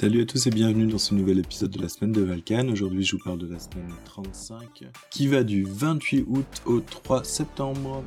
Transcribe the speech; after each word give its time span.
Salut 0.00 0.22
à 0.22 0.24
tous 0.24 0.46
et 0.46 0.50
bienvenue 0.50 0.86
dans 0.86 0.96
ce 0.96 1.12
nouvel 1.12 1.40
épisode 1.40 1.72
de 1.72 1.82
la 1.82 1.90
semaine 1.90 2.12
de 2.12 2.22
Valkan. 2.22 2.68
Aujourd'hui, 2.68 3.04
je 3.04 3.16
vous 3.16 3.22
parle 3.22 3.36
de 3.36 3.46
la 3.46 3.58
semaine 3.58 3.92
35 4.06 4.84
qui 5.10 5.26
va 5.26 5.42
du 5.42 5.62
28 5.62 6.24
août 6.26 6.62
au 6.64 6.80
3 6.80 7.22
septembre. 7.22 8.02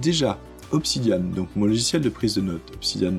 Déjà, 0.00 0.38
Obsidian, 0.70 1.18
donc 1.18 1.48
mon 1.56 1.66
logiciel 1.66 2.00
de 2.00 2.10
prise 2.10 2.36
de 2.36 2.42
notes, 2.42 2.70
Obsidian 2.76 3.14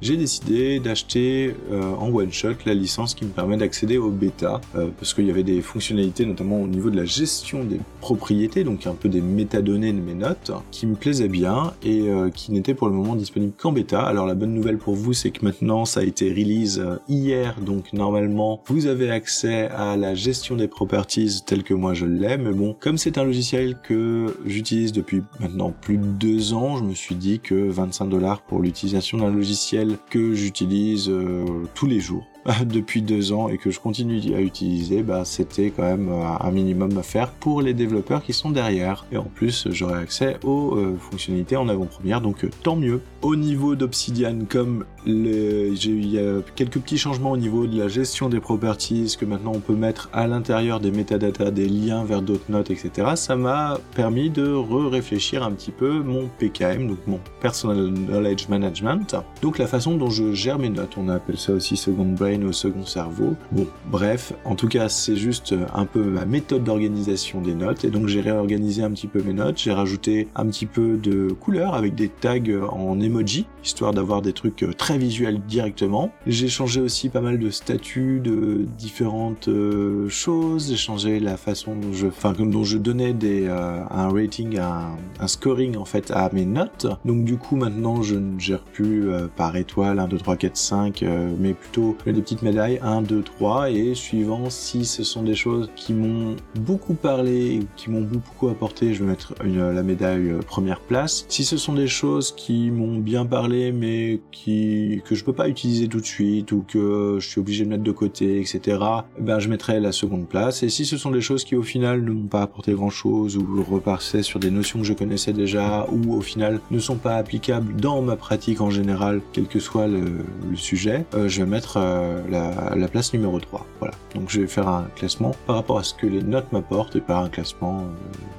J'ai 0.00 0.16
décidé 0.16 0.80
d'acheter 0.80 1.54
euh, 1.72 1.94
en 1.94 2.12
one 2.12 2.32
shot 2.32 2.54
la 2.66 2.74
licence 2.74 3.14
qui 3.14 3.24
me 3.24 3.30
permet 3.30 3.56
d'accéder 3.56 3.98
au 3.98 4.10
bêta 4.10 4.60
euh, 4.76 4.88
parce 4.98 5.14
qu'il 5.14 5.26
y 5.26 5.30
avait 5.30 5.42
des 5.42 5.60
fonctionnalités 5.62 6.26
notamment 6.26 6.60
au 6.60 6.66
niveau 6.66 6.90
de 6.90 6.96
la 6.96 7.04
gestion 7.04 7.64
des 7.64 7.80
propriétés, 8.00 8.64
donc 8.64 8.86
un 8.86 8.94
peu 8.94 9.08
des 9.08 9.20
métadonnées 9.20 9.92
de 9.92 10.00
mes 10.00 10.14
notes, 10.14 10.52
qui 10.70 10.86
me 10.86 10.94
plaisaient 10.94 11.28
bien 11.28 11.72
et 11.82 12.08
euh, 12.08 12.30
qui 12.30 12.52
n'étaient 12.52 12.74
pour 12.74 12.88
le 12.88 12.94
moment 12.94 13.16
disponibles 13.16 13.54
qu'en 13.56 13.72
bêta. 13.72 14.02
Alors 14.02 14.26
la 14.26 14.34
bonne 14.34 14.52
nouvelle 14.52 14.78
pour 14.78 14.94
vous, 14.94 15.12
c'est 15.12 15.30
que 15.30 15.44
maintenant 15.44 15.84
ça 15.84 16.00
a 16.00 16.02
été 16.02 16.30
release 16.30 16.84
hier, 17.08 17.56
donc 17.60 17.92
normalement 17.92 18.62
vous 18.66 18.86
avez 18.86 19.10
accès 19.10 19.68
à 19.68 19.96
la 19.96 20.14
gestion 20.14 20.56
des 20.56 20.68
properties 20.68 21.42
telle 21.46 21.62
que 21.62 21.74
moi 21.74 21.94
je 21.94 22.06
l'ai, 22.06 22.36
mais 22.36 22.52
bon, 22.52 22.76
comme 22.78 22.98
c'est 22.98 23.18
un 23.18 23.24
logiciel 23.24 23.76
que 23.82 24.36
j'utilise 24.46 24.92
depuis 24.92 25.22
maintenant 25.40 25.72
plus 25.80 25.96
de 25.96 26.04
deux 26.04 26.52
ans, 26.52 26.76
je 26.76 26.84
me 26.84 26.94
suis 26.94 27.14
dit 27.14 27.40
que 27.40 27.54
25 27.54 28.06
dollars 28.06 28.42
pour 28.42 28.60
l'utilisation 28.60 29.03
d'un 29.12 29.30
logiciel 29.30 29.98
que 30.08 30.32
j'utilise 30.32 31.10
euh, 31.10 31.44
tous 31.74 31.86
les 31.86 32.00
jours 32.00 32.26
depuis 32.64 33.02
deux 33.02 33.32
ans 33.32 33.48
et 33.48 33.58
que 33.58 33.70
je 33.70 33.80
continue 33.80 34.20
à 34.34 34.40
utiliser, 34.40 35.02
bah, 35.02 35.24
c'était 35.24 35.70
quand 35.70 35.82
même 35.82 36.08
euh, 36.08 36.22
un 36.40 36.50
minimum 36.50 36.96
à 36.98 37.02
faire 37.02 37.30
pour 37.30 37.62
les 37.62 37.74
développeurs 37.74 38.22
qui 38.22 38.32
sont 38.32 38.50
derrière. 38.50 39.06
Et 39.12 39.16
en 39.16 39.24
plus, 39.24 39.68
j'aurai 39.70 40.00
accès 40.00 40.38
aux 40.44 40.76
euh, 40.76 40.96
fonctionnalités 40.98 41.56
en 41.56 41.68
avant-première, 41.68 42.20
donc 42.20 42.46
tant 42.62 42.76
mieux. 42.76 43.00
Au 43.22 43.36
niveau 43.36 43.74
d'Obsidian, 43.74 44.40
comme 44.48 44.84
j'ai 45.06 45.90
eu 45.90 46.18
quelques 46.56 46.78
petits 46.78 46.98
changements 46.98 47.32
au 47.32 47.36
niveau 47.36 47.66
de 47.66 47.78
la 47.78 47.88
gestion 47.88 48.28
des 48.28 48.40
properties, 48.40 49.16
que 49.18 49.24
maintenant 49.24 49.52
on 49.54 49.60
peut 49.60 49.74
mettre 49.74 50.08
à 50.12 50.26
l'intérieur 50.26 50.80
des 50.80 50.90
metadata 50.90 51.50
des 51.50 51.68
liens 51.68 52.04
vers 52.04 52.22
d'autres 52.22 52.50
notes, 52.50 52.70
etc. 52.70 53.08
Ça 53.16 53.36
m'a 53.36 53.78
permis 53.94 54.30
de 54.30 54.52
re-réfléchir 54.52 55.42
un 55.42 55.52
petit 55.52 55.70
peu 55.70 56.02
mon 56.02 56.28
PKM, 56.38 56.88
donc 56.88 56.98
mon 57.06 57.20
Personal 57.40 57.92
Knowledge 57.92 58.48
Management, 58.48 59.16
donc 59.42 59.58
la 59.58 59.66
façon 59.66 59.96
dont 59.96 60.10
je 60.10 60.32
gère 60.32 60.58
mes 60.58 60.70
notes. 60.70 60.94
On 60.96 61.08
appelle 61.08 61.38
ça 61.38 61.52
aussi 61.52 61.76
second 61.76 62.04
brain 62.04 62.33
au 62.42 62.52
second 62.52 62.84
cerveau. 62.84 63.36
Bon, 63.52 63.66
bref, 63.86 64.32
en 64.44 64.56
tout 64.56 64.68
cas, 64.68 64.88
c'est 64.88 65.16
juste 65.16 65.54
un 65.74 65.86
peu 65.86 66.02
ma 66.02 66.24
méthode 66.24 66.64
d'organisation 66.64 67.40
des 67.40 67.54
notes, 67.54 67.84
et 67.84 67.90
donc 67.90 68.08
j'ai 68.08 68.20
réorganisé 68.20 68.82
un 68.82 68.90
petit 68.90 69.06
peu 69.06 69.22
mes 69.22 69.32
notes, 69.32 69.58
j'ai 69.58 69.72
rajouté 69.72 70.28
un 70.34 70.46
petit 70.46 70.66
peu 70.66 70.96
de 70.96 71.28
couleurs 71.28 71.74
avec 71.74 71.94
des 71.94 72.08
tags 72.08 72.40
en 72.70 72.98
emoji, 73.00 73.46
histoire 73.62 73.92
d'avoir 73.92 74.22
des 74.22 74.32
trucs 74.32 74.64
très 74.76 74.98
visuel 74.98 75.40
directement. 75.46 76.12
J'ai 76.26 76.48
changé 76.48 76.80
aussi 76.80 77.08
pas 77.08 77.20
mal 77.20 77.38
de 77.38 77.50
statuts 77.50 78.20
de 78.20 78.66
différentes 78.78 79.48
euh, 79.48 80.08
choses. 80.08 80.70
J'ai 80.70 80.76
changé 80.76 81.20
la 81.20 81.36
façon 81.36 81.74
dont 81.76 82.64
je, 82.64 82.78
donnais 82.78 83.12
des, 83.12 83.46
euh, 83.46 83.82
un 83.90 84.08
rating, 84.08 84.58
un, 84.58 85.26
scoring 85.26 85.76
en 85.76 85.84
fait 85.84 86.10
à 86.10 86.30
mes 86.32 86.44
notes. 86.44 86.86
Donc 87.04 87.24
du 87.24 87.36
coup 87.36 87.56
maintenant 87.56 88.02
je 88.02 88.16
ne 88.16 88.38
gère 88.38 88.62
plus 88.62 89.10
euh, 89.10 89.26
par 89.34 89.56
étoile 89.56 89.98
1, 89.98 90.08
2, 90.08 90.18
3, 90.18 90.36
4, 90.36 90.56
5, 90.56 91.04
mais 91.38 91.54
plutôt 91.54 91.96
des 92.06 92.22
petites 92.24 92.40
médailles 92.40 92.80
1, 92.82 93.02
2, 93.02 93.22
3 93.22 93.70
et 93.70 93.94
suivant 93.94 94.48
si 94.48 94.86
ce 94.86 95.04
sont 95.04 95.22
des 95.22 95.34
choses 95.34 95.68
qui 95.76 95.92
m'ont 95.92 96.36
beaucoup 96.54 96.94
parlé 96.94 97.60
qui 97.76 97.90
m'ont 97.90 98.00
beaucoup 98.00 98.48
apporté, 98.48 98.94
je 98.94 99.04
vais 99.04 99.10
mettre 99.10 99.34
la 99.44 99.82
médaille 99.82 100.32
première 100.46 100.80
place. 100.80 101.26
Si 101.28 101.44
ce 101.44 101.58
sont 101.58 101.74
des 101.74 101.86
choses 101.86 102.34
qui 102.34 102.70
m'ont 102.70 102.96
bien 102.96 103.26
parlé 103.26 103.72
mais 103.72 104.20
qui 104.32 105.02
que 105.04 105.14
je 105.14 105.22
peux 105.22 105.34
pas 105.34 105.50
utiliser 105.50 105.86
tout 105.86 106.00
de 106.00 106.06
suite 106.06 106.50
ou 106.52 106.64
que 106.66 107.18
je 107.20 107.28
suis 107.28 107.40
obligé 107.40 107.66
de 107.66 107.68
mettre 107.68 107.82
de 107.82 107.92
côté, 107.92 108.40
etc. 108.40 108.78
Ben 109.20 109.38
je 109.38 109.50
mettrai 109.50 109.78
la 109.78 109.92
seconde 109.92 110.26
place. 110.26 110.62
Et 110.62 110.70
si 110.70 110.86
ce 110.86 110.96
sont 110.96 111.10
des 111.10 111.20
choses 111.20 111.44
qui 111.44 111.56
au 111.56 111.62
final 111.62 112.02
ne 112.02 112.10
m'ont 112.10 112.28
pas 112.28 112.40
apporté 112.40 112.72
grand 112.72 112.88
chose 112.88 113.36
ou 113.36 113.62
repassaient 113.62 114.22
sur 114.22 114.40
des 114.40 114.50
notions 114.50 114.78
que 114.78 114.86
je 114.86 114.94
connaissais 114.94 115.34
déjà 115.34 115.86
ou 115.92 116.14
au 116.14 116.22
final 116.22 116.60
ne 116.70 116.78
sont 116.78 116.96
pas 116.96 117.16
applicables 117.16 117.76
dans 117.76 118.00
ma 118.00 118.16
pratique 118.16 118.62
en 118.62 118.70
général, 118.70 119.20
quel 119.34 119.46
que 119.46 119.60
soit 119.60 119.88
le, 119.88 120.24
sujet, 120.56 121.04
euh, 121.14 121.28
je 121.28 121.40
vais 121.40 121.50
mettre 121.50 121.76
euh, 121.76 122.13
la, 122.28 122.88
place 122.88 123.12
numéro 123.12 123.38
3. 123.40 123.66
Voilà. 123.80 123.94
Donc 124.14 124.30
je 124.30 124.40
vais 124.40 124.46
faire 124.46 124.68
un 124.68 124.88
classement 124.96 125.34
par 125.46 125.56
rapport 125.56 125.78
à 125.78 125.82
ce 125.82 125.94
que 125.94 126.06
les 126.06 126.22
notes 126.22 126.50
m'apportent 126.52 126.96
et 126.96 127.00
pas 127.00 127.18
un 127.18 127.28
classement 127.28 127.80
euh, 127.80 127.84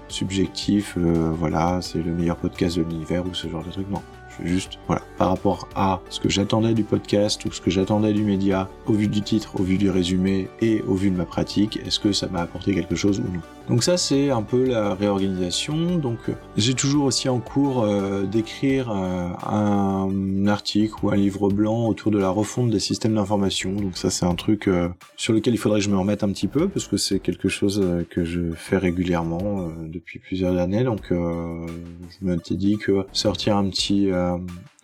subjectif, 0.07 0.97
voilà, 0.97 1.79
c'est 1.81 2.01
le 2.01 2.11
meilleur 2.11 2.37
podcast 2.37 2.77
de 2.77 2.83
l'univers 2.83 3.25
ou 3.25 3.33
ce 3.33 3.47
genre 3.47 3.63
de 3.63 3.71
truc. 3.71 3.89
Non 3.89 4.01
juste, 4.43 4.79
voilà, 4.87 5.01
par 5.17 5.29
rapport 5.29 5.67
à 5.75 6.01
ce 6.09 6.19
que 6.19 6.29
j'attendais 6.29 6.73
du 6.73 6.83
podcast 6.83 7.43
ou 7.45 7.51
ce 7.51 7.61
que 7.61 7.71
j'attendais 7.71 8.13
du 8.13 8.23
média, 8.23 8.69
au 8.87 8.93
vu 8.93 9.07
du 9.07 9.21
titre, 9.21 9.59
au 9.59 9.63
vu 9.63 9.77
du 9.77 9.89
résumé 9.89 10.49
et 10.61 10.81
au 10.87 10.95
vu 10.95 11.09
de 11.09 11.15
ma 11.15 11.25
pratique, 11.25 11.79
est-ce 11.85 11.99
que 11.99 12.11
ça 12.11 12.27
m'a 12.27 12.41
apporté 12.41 12.73
quelque 12.73 12.95
chose 12.95 13.19
ou 13.19 13.33
non? 13.33 13.41
Donc 13.69 13.83
ça, 13.83 13.97
c'est 13.97 14.29
un 14.29 14.43
peu 14.43 14.63
la 14.63 14.93
réorganisation. 14.93 15.97
Donc 15.97 16.19
euh, 16.29 16.33
j'ai 16.55 16.73
toujours 16.73 17.05
aussi 17.05 17.29
en 17.29 17.39
cours 17.39 17.83
euh, 17.83 18.23
d'écrire 18.23 18.91
euh, 18.91 19.29
un 19.47 20.47
article 20.47 20.93
ou 21.01 21.09
un 21.09 21.15
livre 21.15 21.49
blanc 21.49 21.87
autour 21.87 22.11
de 22.11 22.19
la 22.19 22.29
refonte 22.29 22.69
des 22.69 22.79
systèmes 22.79 23.15
d'information. 23.15 23.73
Donc 23.73 23.97
ça, 23.97 24.09
c'est 24.09 24.25
un 24.25 24.35
truc 24.35 24.69
sur 25.17 25.33
lequel 25.33 25.53
il 25.53 25.57
faudrait 25.57 25.79
que 25.79 25.85
je 25.85 25.89
me 25.89 25.97
remette 25.97 26.23
un 26.23 26.29
petit 26.29 26.47
peu 26.47 26.67
parce 26.67 26.87
que 26.87 26.97
c'est 26.97 27.19
quelque 27.19 27.49
chose 27.49 27.83
que 28.09 28.23
je 28.23 28.51
fais 28.55 28.77
régulièrement 28.77 29.69
depuis 29.87 30.19
plusieurs 30.19 30.57
années. 30.57 30.83
Donc 30.83 31.07
je 31.09 32.25
me 32.25 32.37
suis 32.43 32.57
dit 32.57 32.77
que 32.77 33.05
sortir 33.11 33.57
un 33.57 33.67
petit 33.69 34.09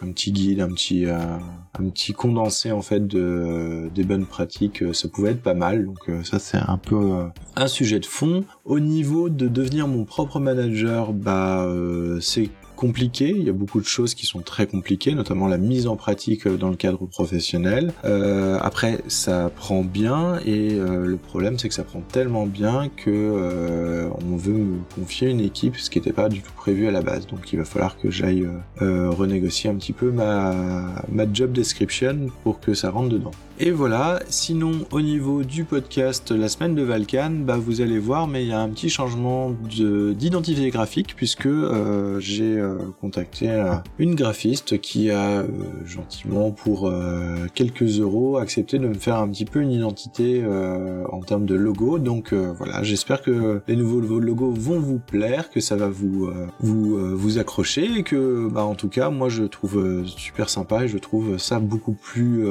un 0.04 0.12
petit 0.12 0.32
guide, 0.32 0.62
un 0.62 0.70
petit, 0.70 1.06
euh, 1.06 1.18
un 1.80 1.90
petit 1.90 2.14
condensé 2.14 2.72
en 2.72 2.82
fait 2.82 3.06
de 3.06 3.90
des 3.94 4.04
bonnes 4.04 4.26
pratiques, 4.26 4.82
euh, 4.82 4.94
ça 4.94 5.08
pouvait 5.08 5.32
être 5.32 5.42
pas 5.42 5.54
mal. 5.54 5.86
Donc 5.86 6.10
euh, 6.10 6.24
ça 6.24 6.40
c'est 6.40 6.58
un 6.58 6.78
peu 6.78 7.26
un 7.56 7.68
sujet 7.68 8.00
de 8.00 8.06
fond. 8.06 8.44
Au 8.66 8.80
niveau 8.80 9.30
de 9.30 9.48
devenir 9.48 9.88
mon 9.88 10.06
propre 10.06 10.40
manager, 10.40 11.14
bah 11.14 11.68
c'est 12.20 12.50
compliqué. 12.82 13.30
Il 13.30 13.44
y 13.44 13.50
a 13.50 13.54
beaucoup 13.54 13.80
de 13.80 13.86
choses 13.86 14.16
qui 14.16 14.26
sont 14.26 14.40
très 14.40 14.66
compliquées, 14.66 15.14
notamment 15.14 15.48
la 15.48 15.60
mise 15.60 15.86
en 15.86 15.96
pratique 15.96 16.48
euh, 16.48 16.58
dans 16.58 16.70
le 16.70 16.76
cadre 16.76 17.06
professionnel. 17.06 17.94
Euh, 18.06 18.58
après, 18.60 19.04
ça 19.08 19.52
prend 19.56 19.84
bien 19.84 20.40
et 20.48 20.74
euh, 20.74 21.06
le 21.06 21.18
problème 21.18 21.60
c'est 21.60 21.68
que 21.68 21.76
ça 21.76 21.84
prend 21.84 22.02
tellement 22.02 22.48
bien 22.48 22.90
que 22.90 24.10
on 24.32 24.36
veut 24.36 24.54
me 24.54 24.80
confier 24.96 25.30
une 25.30 25.42
équipe, 25.42 25.78
ce 25.78 25.90
qui 25.92 26.00
n'était 26.00 26.14
pas 26.14 26.28
du 26.28 26.42
tout 26.42 26.54
prévu 26.56 26.88
à 26.88 26.92
la 26.92 27.02
base. 27.02 27.28
Donc 27.28 27.54
il 27.54 27.60
va 27.60 27.66
falloir 27.66 27.98
que 27.98 28.10
j'aille 28.10 28.48
renégocier 28.80 29.70
un 29.70 29.76
petit 29.76 29.94
peu 29.94 30.12
ma, 30.12 30.56
ma 31.12 31.32
job 31.32 31.52
description 31.52 32.28
pour 32.44 32.60
que 32.60 32.74
ça 32.74 32.90
rentre 32.90 33.10
dedans. 33.10 33.32
Et 33.64 33.70
voilà, 33.70 34.20
sinon 34.28 34.88
au 34.90 35.02
niveau 35.02 35.44
du 35.44 35.66
podcast 35.66 36.32
La 36.32 36.50
semaine 36.50 36.74
de 36.74 36.82
Valkan, 36.82 37.30
bah 37.46 37.58
vous 37.58 37.82
allez 37.82 38.00
voir, 38.00 38.28
mais 38.28 38.44
il 38.44 38.50
y 38.50 38.54
a 38.54 38.60
un 38.60 38.70
petit 38.70 38.90
changement 38.90 39.52
d'identité 39.52 40.68
graphique 40.72 41.14
puisque 41.16 41.46
euh, 41.46 42.20
j'ai 42.20 42.58
euh, 42.58 42.71
contacté 43.00 43.50
euh, 43.50 43.76
une 44.00 44.16
graphiste 44.16 44.80
qui 44.80 45.10
a 45.12 45.44
gentiment 45.86 46.52
pour 46.52 46.92
quelques 47.54 48.00
euros 48.00 48.38
accepté 48.38 48.80
de 48.80 48.88
me 48.88 48.94
faire 48.94 49.18
un 49.18 49.28
petit 49.28 49.46
peu 49.46 49.62
une 49.62 49.72
identité 49.72 50.44
en 51.12 51.22
termes 51.22 51.46
de 51.46 51.56
logo. 51.56 52.00
Donc 52.00 52.34
voilà, 52.34 52.84
j'espère 52.84 53.22
que 53.22 53.62
les 53.68 53.76
nouveaux 53.76 54.20
logos 54.20 54.52
vont 54.52 54.80
vous 54.80 55.00
plaire, 55.00 55.50
que 55.50 55.60
ça 55.60 55.76
va 55.76 55.90
vous 55.90 56.30
vous 56.60 57.18
vous 57.18 57.38
accrocher 57.40 58.00
et 58.00 58.04
que 58.04 58.48
bah 58.50 58.64
en 58.64 58.76
tout 58.76 58.90
cas 58.90 59.10
moi 59.10 59.30
je 59.30 59.44
trouve 59.44 60.04
super 60.06 60.50
sympa 60.50 60.86
et 60.86 60.88
je 60.88 60.98
trouve 60.98 61.38
ça 61.38 61.60
beaucoup 61.60 61.94
plus 61.94 62.46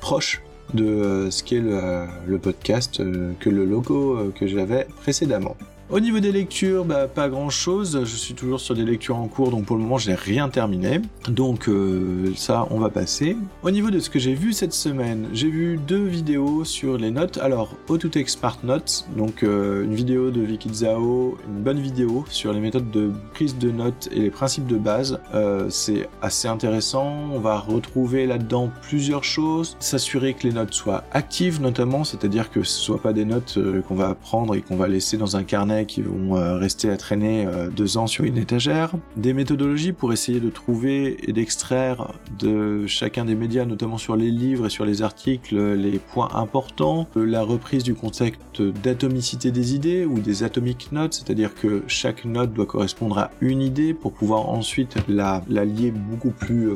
proche 0.00 0.42
de 0.72 0.84
euh, 0.84 1.30
ce 1.30 1.42
qu'est 1.42 1.60
le, 1.60 2.38
podcast 2.38 3.00
euh, 3.00 3.32
que 3.40 3.50
le 3.50 3.64
logo 3.64 4.16
euh, 4.16 4.32
que 4.34 4.46
j'avais 4.46 4.86
précédemment. 5.02 5.56
Au 5.90 6.00
niveau 6.00 6.18
des 6.18 6.32
lectures, 6.32 6.86
bah, 6.86 7.06
pas 7.08 7.28
grand 7.28 7.50
chose. 7.50 8.00
Je 8.04 8.16
suis 8.16 8.32
toujours 8.32 8.58
sur 8.58 8.74
des 8.74 8.84
lectures 8.84 9.18
en 9.18 9.28
cours, 9.28 9.50
donc 9.50 9.66
pour 9.66 9.76
le 9.76 9.82
moment, 9.82 9.98
je 9.98 10.08
n'ai 10.08 10.16
rien 10.16 10.48
terminé. 10.48 11.02
Donc 11.28 11.68
euh, 11.68 12.32
ça, 12.36 12.66
on 12.70 12.78
va 12.78 12.88
passer. 12.88 13.36
Au 13.62 13.70
niveau 13.70 13.90
de 13.90 13.98
ce 13.98 14.08
que 14.08 14.18
j'ai 14.18 14.32
vu 14.32 14.54
cette 14.54 14.72
semaine, 14.72 15.28
j'ai 15.34 15.50
vu 15.50 15.76
deux 15.76 16.02
vidéos 16.02 16.64
sur 16.64 16.96
les 16.96 17.10
notes. 17.10 17.36
Alors, 17.36 17.76
Autotext 17.88 18.38
Smart 18.38 18.56
Notes, 18.64 19.06
donc 19.14 19.42
euh, 19.42 19.84
une 19.84 19.94
vidéo 19.94 20.30
de 20.30 20.40
Vicky 20.40 20.72
Zhao, 20.72 21.36
une 21.46 21.62
bonne 21.62 21.80
vidéo 21.80 22.24
sur 22.30 22.54
les 22.54 22.60
méthodes 22.60 22.90
de 22.90 23.12
prise 23.34 23.58
de 23.58 23.70
notes 23.70 24.08
et 24.10 24.20
les 24.20 24.30
principes 24.30 24.66
de 24.66 24.78
base. 24.78 25.20
Euh, 25.34 25.68
c'est 25.68 26.08
assez 26.22 26.48
intéressant. 26.48 27.14
On 27.30 27.40
va 27.40 27.58
retrouver 27.58 28.26
là-dedans 28.26 28.70
plusieurs 28.80 29.22
choses. 29.22 29.76
S'assurer 29.80 30.32
que 30.32 30.44
les 30.44 30.54
notes 30.54 30.72
soient 30.72 31.04
actives, 31.12 31.60
notamment, 31.60 32.04
c'est-à-dire 32.04 32.50
que 32.50 32.62
ce 32.62 32.78
ne 32.78 32.84
soient 32.84 33.02
pas 33.02 33.12
des 33.12 33.26
notes 33.26 33.58
qu'on 33.86 33.96
va 33.96 34.14
prendre 34.14 34.54
et 34.54 34.62
qu'on 34.62 34.76
va 34.76 34.88
laisser 34.88 35.18
dans 35.18 35.36
un 35.36 35.42
carnet 35.42 35.73
qui 35.82 36.02
vont 36.02 36.36
euh, 36.36 36.56
rester 36.56 36.90
à 36.90 36.96
traîner 36.96 37.46
euh, 37.46 37.68
deux 37.68 37.96
ans 37.96 38.06
sur 38.06 38.24
une 38.24 38.38
étagère, 38.38 38.92
des 39.16 39.32
méthodologies 39.32 39.92
pour 39.92 40.12
essayer 40.12 40.40
de 40.40 40.50
trouver 40.50 41.16
et 41.28 41.32
d'extraire 41.32 42.12
de 42.38 42.86
chacun 42.86 43.24
des 43.24 43.34
médias, 43.34 43.64
notamment 43.64 43.98
sur 43.98 44.16
les 44.16 44.30
livres 44.30 44.66
et 44.66 44.70
sur 44.70 44.84
les 44.84 45.02
articles, 45.02 45.56
les 45.74 45.98
points 45.98 46.28
importants, 46.34 47.08
la 47.16 47.42
reprise 47.42 47.82
du 47.82 47.94
concept 47.94 48.62
d'atomicité 48.62 49.50
des 49.50 49.74
idées 49.74 50.04
ou 50.04 50.20
des 50.20 50.42
atomic 50.44 50.92
notes, 50.92 51.14
c'est-à-dire 51.14 51.54
que 51.54 51.82
chaque 51.88 52.24
note 52.24 52.52
doit 52.52 52.66
correspondre 52.66 53.18
à 53.18 53.30
une 53.40 53.60
idée 53.60 53.94
pour 53.94 54.12
pouvoir 54.12 54.48
ensuite 54.48 54.96
la, 55.08 55.42
la 55.48 55.64
lier 55.64 55.90
beaucoup 55.90 56.30
plus 56.30 56.70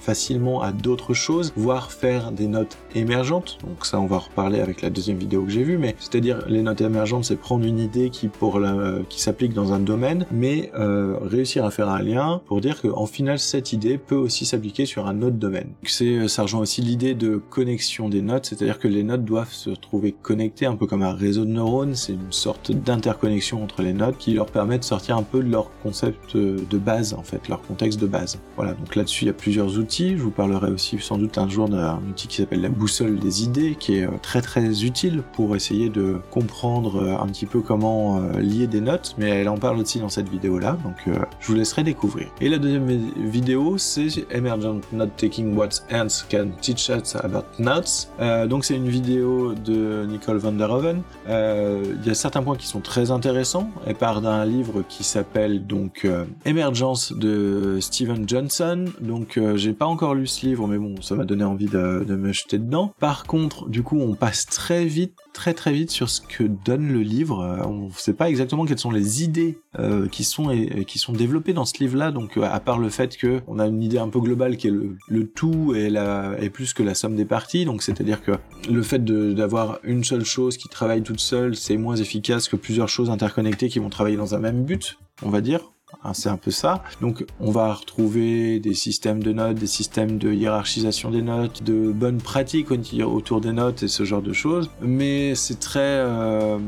facilement 0.00 0.62
à 0.62 0.72
d'autres 0.72 1.14
choses, 1.14 1.52
voire 1.56 1.92
faire 1.92 2.32
des 2.32 2.46
notes 2.46 2.78
émergentes. 2.94 3.58
Donc 3.62 3.84
ça, 3.84 4.00
on 4.00 4.06
va 4.06 4.18
reparler 4.18 4.60
avec 4.60 4.82
la 4.82 4.90
deuxième 4.90 5.18
vidéo 5.18 5.42
que 5.42 5.50
j'ai 5.50 5.64
vue, 5.64 5.78
mais 5.78 5.94
c'est-à-dire 5.98 6.44
les 6.48 6.62
notes 6.62 6.80
émergentes, 6.80 7.24
c'est 7.24 7.36
prendre 7.36 7.64
une 7.64 7.78
idée 7.78 8.10
qui 8.10 8.28
pour 8.38 8.60
la, 8.60 8.98
qui 9.08 9.20
s'applique 9.20 9.52
dans 9.52 9.72
un 9.72 9.78
domaine, 9.78 10.26
mais 10.30 10.70
euh, 10.78 11.16
réussir 11.20 11.64
à 11.64 11.70
faire 11.70 11.88
un 11.88 12.02
lien 12.02 12.40
pour 12.46 12.60
dire 12.60 12.80
qu'en 12.80 13.06
final 13.06 13.38
cette 13.38 13.72
idée 13.72 13.98
peut 13.98 14.16
aussi 14.16 14.46
s'appliquer 14.46 14.86
sur 14.86 15.06
un 15.06 15.22
autre 15.22 15.36
domaine. 15.36 15.68
C'est 15.84 16.14
euh, 16.14 16.28
ça 16.28 16.42
rejoint 16.42 16.60
aussi 16.60 16.82
l'idée 16.82 17.14
de 17.14 17.36
connexion 17.50 18.08
des 18.08 18.22
notes, 18.22 18.46
c'est-à-dire 18.46 18.78
que 18.78 18.88
les 18.88 19.02
notes 19.02 19.24
doivent 19.24 19.52
se 19.52 19.70
trouver 19.70 20.12
connectées 20.12 20.66
un 20.66 20.76
peu 20.76 20.86
comme 20.86 21.02
un 21.02 21.14
réseau 21.14 21.44
de 21.44 21.50
neurones, 21.50 21.94
c'est 21.94 22.12
une 22.12 22.32
sorte 22.32 22.72
d'interconnexion 22.72 23.62
entre 23.62 23.82
les 23.82 23.92
notes 23.92 24.18
qui 24.18 24.34
leur 24.34 24.46
permet 24.46 24.78
de 24.78 24.84
sortir 24.84 25.16
un 25.16 25.22
peu 25.22 25.42
de 25.42 25.50
leur 25.50 25.70
concept 25.82 26.36
de 26.36 26.78
base 26.78 27.14
en 27.14 27.22
fait, 27.22 27.48
leur 27.48 27.62
contexte 27.62 28.00
de 28.00 28.06
base. 28.06 28.38
Voilà, 28.56 28.74
donc 28.74 28.94
là-dessus 28.94 29.24
il 29.24 29.28
y 29.28 29.30
a 29.30 29.34
plusieurs 29.34 29.78
outils, 29.78 30.16
je 30.16 30.22
vous 30.22 30.30
parlerai 30.30 30.70
aussi 30.70 30.98
sans 31.00 31.18
doute 31.18 31.38
un 31.38 31.48
jour 31.48 31.68
d'un 31.68 32.00
outil 32.08 32.28
qui 32.28 32.36
s'appelle 32.36 32.60
la 32.60 32.68
boussole 32.68 33.18
des 33.18 33.42
idées 33.42 33.76
qui 33.78 33.98
est 33.98 34.06
euh, 34.06 34.10
très 34.22 34.42
très 34.42 34.84
utile 34.84 35.22
pour 35.32 35.56
essayer 35.56 35.88
de 35.88 36.16
comprendre 36.30 37.18
un 37.20 37.26
petit 37.26 37.46
peu 37.46 37.60
comment 37.60 38.20
lier 38.38 38.66
des 38.66 38.80
notes, 38.80 39.14
mais 39.18 39.30
elle 39.30 39.48
en 39.48 39.56
parle 39.56 39.78
aussi 39.78 39.98
dans 40.00 40.08
cette 40.08 40.28
vidéo 40.28 40.58
là, 40.58 40.78
donc 40.84 41.16
je 41.40 41.46
vous 41.46 41.54
laisserai 41.54 41.82
découvrir. 41.82 42.28
Et 42.40 42.48
la 42.48 42.58
deuxième 42.58 42.86
vidéo, 43.16 43.78
c'est 43.78 44.08
Emergent 44.30 44.80
Note 44.92 45.16
Taking 45.16 45.56
What 45.56 45.68
Ants 45.92 46.24
Can 46.30 46.48
Teach 46.60 46.88
Us 46.88 47.16
About 47.16 47.46
Notes. 47.58 48.08
Euh, 48.20 48.46
donc 48.46 48.64
c'est 48.64 48.76
une 48.76 48.88
vidéo 48.88 49.54
de 49.54 50.06
Nicole 50.06 50.38
van 50.38 50.52
der 50.52 50.70
Hoven. 50.70 51.02
Euh, 51.28 51.94
il 52.00 52.06
y 52.06 52.10
a 52.10 52.14
certains 52.14 52.42
points 52.42 52.56
qui 52.56 52.66
sont 52.66 52.80
très 52.80 53.10
intéressants. 53.10 53.70
Elle 53.86 53.96
part 53.96 54.20
d'un 54.20 54.44
livre 54.44 54.82
qui 54.88 55.04
s'appelle 55.04 55.66
donc 55.66 56.02
euh, 56.04 56.24
Emergence 56.44 57.12
de 57.12 57.78
Steven 57.80 58.28
Johnson. 58.28 58.86
Donc 59.00 59.38
j'ai 59.54 59.72
pas 59.72 59.86
encore 59.86 60.14
lu 60.14 60.26
ce 60.26 60.46
livre, 60.46 60.66
mais 60.66 60.78
bon, 60.78 61.00
ça 61.00 61.14
m'a 61.14 61.24
donné 61.24 61.44
envie 61.44 61.66
de 61.66 62.16
me 62.16 62.32
jeter 62.32 62.58
dedans. 62.58 62.92
Par 62.98 63.24
contre, 63.24 63.68
du 63.68 63.82
coup, 63.82 63.98
on 64.00 64.14
passe 64.14 64.46
très 64.46 64.84
vite 64.84 65.14
très 65.38 65.54
très 65.54 65.72
vite 65.72 65.92
sur 65.92 66.10
ce 66.10 66.20
que 66.20 66.42
donne 66.42 66.88
le 66.88 67.00
livre. 67.00 67.42
Euh, 67.42 67.64
on 67.64 67.86
ne 67.86 67.92
sait 67.92 68.12
pas 68.12 68.28
exactement 68.28 68.64
quelles 68.64 68.80
sont 68.80 68.90
les 68.90 69.22
idées 69.22 69.60
euh, 69.78 70.08
qui 70.08 70.24
sont 70.24 70.48
qui 70.84 70.98
sont 70.98 71.12
développées 71.12 71.52
dans 71.52 71.64
ce 71.64 71.78
livre-là. 71.78 72.10
Donc 72.10 72.36
euh, 72.36 72.42
à 72.42 72.58
part 72.58 72.80
le 72.80 72.88
fait 72.88 73.16
que 73.16 73.40
on 73.46 73.60
a 73.60 73.66
une 73.68 73.80
idée 73.80 73.98
un 73.98 74.08
peu 74.08 74.18
globale 74.18 74.56
qui 74.56 74.66
est 74.66 74.72
le, 74.72 75.26
tout 75.28 75.76
et 75.76 75.92
est 75.94 76.50
plus 76.50 76.74
que 76.74 76.82
la 76.82 76.94
somme 76.94 77.14
des 77.14 77.24
parties. 77.24 77.64
Donc 77.64 77.82
c'est-à-dire 77.82 78.20
que 78.20 78.32
le 78.68 78.82
fait 78.82 79.04
d'avoir 79.04 79.78
une 79.84 80.02
seule 80.02 80.24
chose 80.24 80.56
qui 80.56 80.68
travaille 80.68 81.02
toute 81.02 81.20
seule, 81.20 81.54
c'est 81.54 81.76
moins 81.76 81.94
efficace 81.94 82.48
que 82.48 82.56
plusieurs 82.56 82.88
choses 82.88 83.08
interconnectées 83.08 83.68
qui 83.68 83.78
vont 83.78 83.90
travailler 83.90 84.16
dans 84.16 84.34
un 84.34 84.40
même 84.40 84.64
but, 84.64 84.98
on 85.22 85.30
va 85.30 85.40
dire. 85.40 85.70
Hein, 86.04 86.14
c'est 86.14 86.28
un 86.28 86.36
peu 86.36 86.50
ça. 86.50 86.82
Donc 87.00 87.24
on 87.40 87.50
va 87.50 87.72
retrouver 87.72 88.60
des 88.60 88.74
systèmes 88.74 89.22
de 89.22 89.32
notes, 89.32 89.56
des 89.56 89.66
systèmes 89.66 90.18
de 90.18 90.32
hiérarchisation 90.32 91.10
des 91.10 91.22
notes, 91.22 91.62
de 91.64 91.90
bonnes 91.90 92.20
pratiques 92.20 92.68
autour 92.70 93.40
des 93.40 93.52
notes 93.52 93.82
et 93.82 93.88
ce 93.88 94.04
genre 94.04 94.22
de 94.22 94.32
choses. 94.32 94.70
Mais 94.80 95.34
c'est 95.34 95.58
très, 95.58 95.80
euh, 95.80 96.58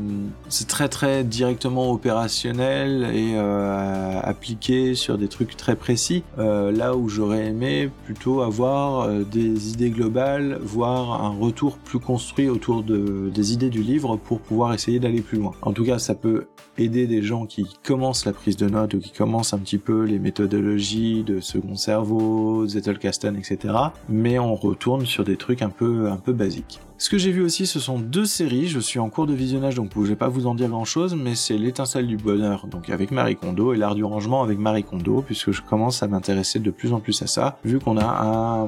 c'est 0.49 0.67
très 0.67 0.89
très 0.89 1.23
directement 1.23 1.91
opérationnel 1.91 3.03
et 3.13 3.33
euh, 3.35 4.19
appliqué 4.21 4.95
sur 4.95 5.17
des 5.17 5.27
trucs 5.27 5.55
très 5.55 5.75
précis. 5.75 6.23
Euh, 6.37 6.71
là 6.71 6.95
où 6.95 7.07
j'aurais 7.07 7.47
aimé 7.47 7.89
plutôt 8.05 8.41
avoir 8.41 9.09
des 9.09 9.71
idées 9.71 9.91
globales, 9.91 10.59
voire 10.61 11.23
un 11.23 11.29
retour 11.29 11.77
plus 11.77 11.99
construit 11.99 12.49
autour 12.49 12.83
de, 12.83 13.29
des 13.33 13.53
idées 13.53 13.69
du 13.69 13.81
livre 13.81 14.17
pour 14.17 14.39
pouvoir 14.39 14.73
essayer 14.73 14.99
d'aller 14.99 15.21
plus 15.21 15.37
loin. 15.37 15.53
En 15.61 15.71
tout 15.71 15.85
cas, 15.85 15.99
ça 15.99 16.15
peut 16.15 16.47
aider 16.77 17.07
des 17.07 17.21
gens 17.21 17.45
qui 17.45 17.65
commencent 17.83 18.25
la 18.25 18.33
prise 18.33 18.57
de 18.57 18.67
notes 18.67 18.93
ou 18.93 18.99
qui 18.99 19.11
commencent 19.21 19.53
un 19.53 19.59
petit 19.59 19.77
peu 19.77 20.05
les 20.05 20.17
méthodologies 20.17 21.21
de 21.21 21.41
second 21.41 21.75
cerveau, 21.75 22.65
Zettelkasten, 22.65 23.35
etc. 23.35 23.75
Mais 24.09 24.39
on 24.39 24.55
retourne 24.55 25.05
sur 25.05 25.23
des 25.23 25.37
trucs 25.37 25.61
un 25.61 25.69
peu, 25.69 26.09
un 26.09 26.17
peu 26.17 26.33
basiques. 26.33 26.79
Ce 27.01 27.09
que 27.09 27.17
j'ai 27.17 27.31
vu 27.31 27.41
aussi, 27.41 27.65
ce 27.65 27.79
sont 27.79 27.97
deux 27.97 28.25
séries. 28.25 28.67
Je 28.67 28.79
suis 28.79 28.99
en 28.99 29.09
cours 29.09 29.25
de 29.25 29.33
visionnage, 29.33 29.73
donc 29.73 29.89
je 29.95 30.01
vais 30.01 30.15
pas 30.15 30.27
vous 30.27 30.45
en 30.45 30.53
dire 30.53 30.69
grand 30.69 30.85
chose, 30.85 31.15
mais 31.15 31.33
c'est 31.33 31.57
L'étincelle 31.57 32.05
du 32.05 32.15
bonheur, 32.15 32.67
donc 32.67 32.91
avec 32.91 33.09
Marie 33.09 33.35
Kondo, 33.35 33.73
et 33.73 33.77
L'art 33.77 33.95
du 33.95 34.03
rangement 34.03 34.43
avec 34.43 34.59
Marie 34.59 34.83
Kondo, 34.83 35.23
puisque 35.25 35.49
je 35.49 35.63
commence 35.63 36.03
à 36.03 36.07
m'intéresser 36.07 36.59
de 36.59 36.69
plus 36.69 36.93
en 36.93 36.99
plus 36.99 37.19
à 37.23 37.25
ça, 37.25 37.57
vu 37.65 37.79
qu'on 37.79 37.97
a 37.97 38.67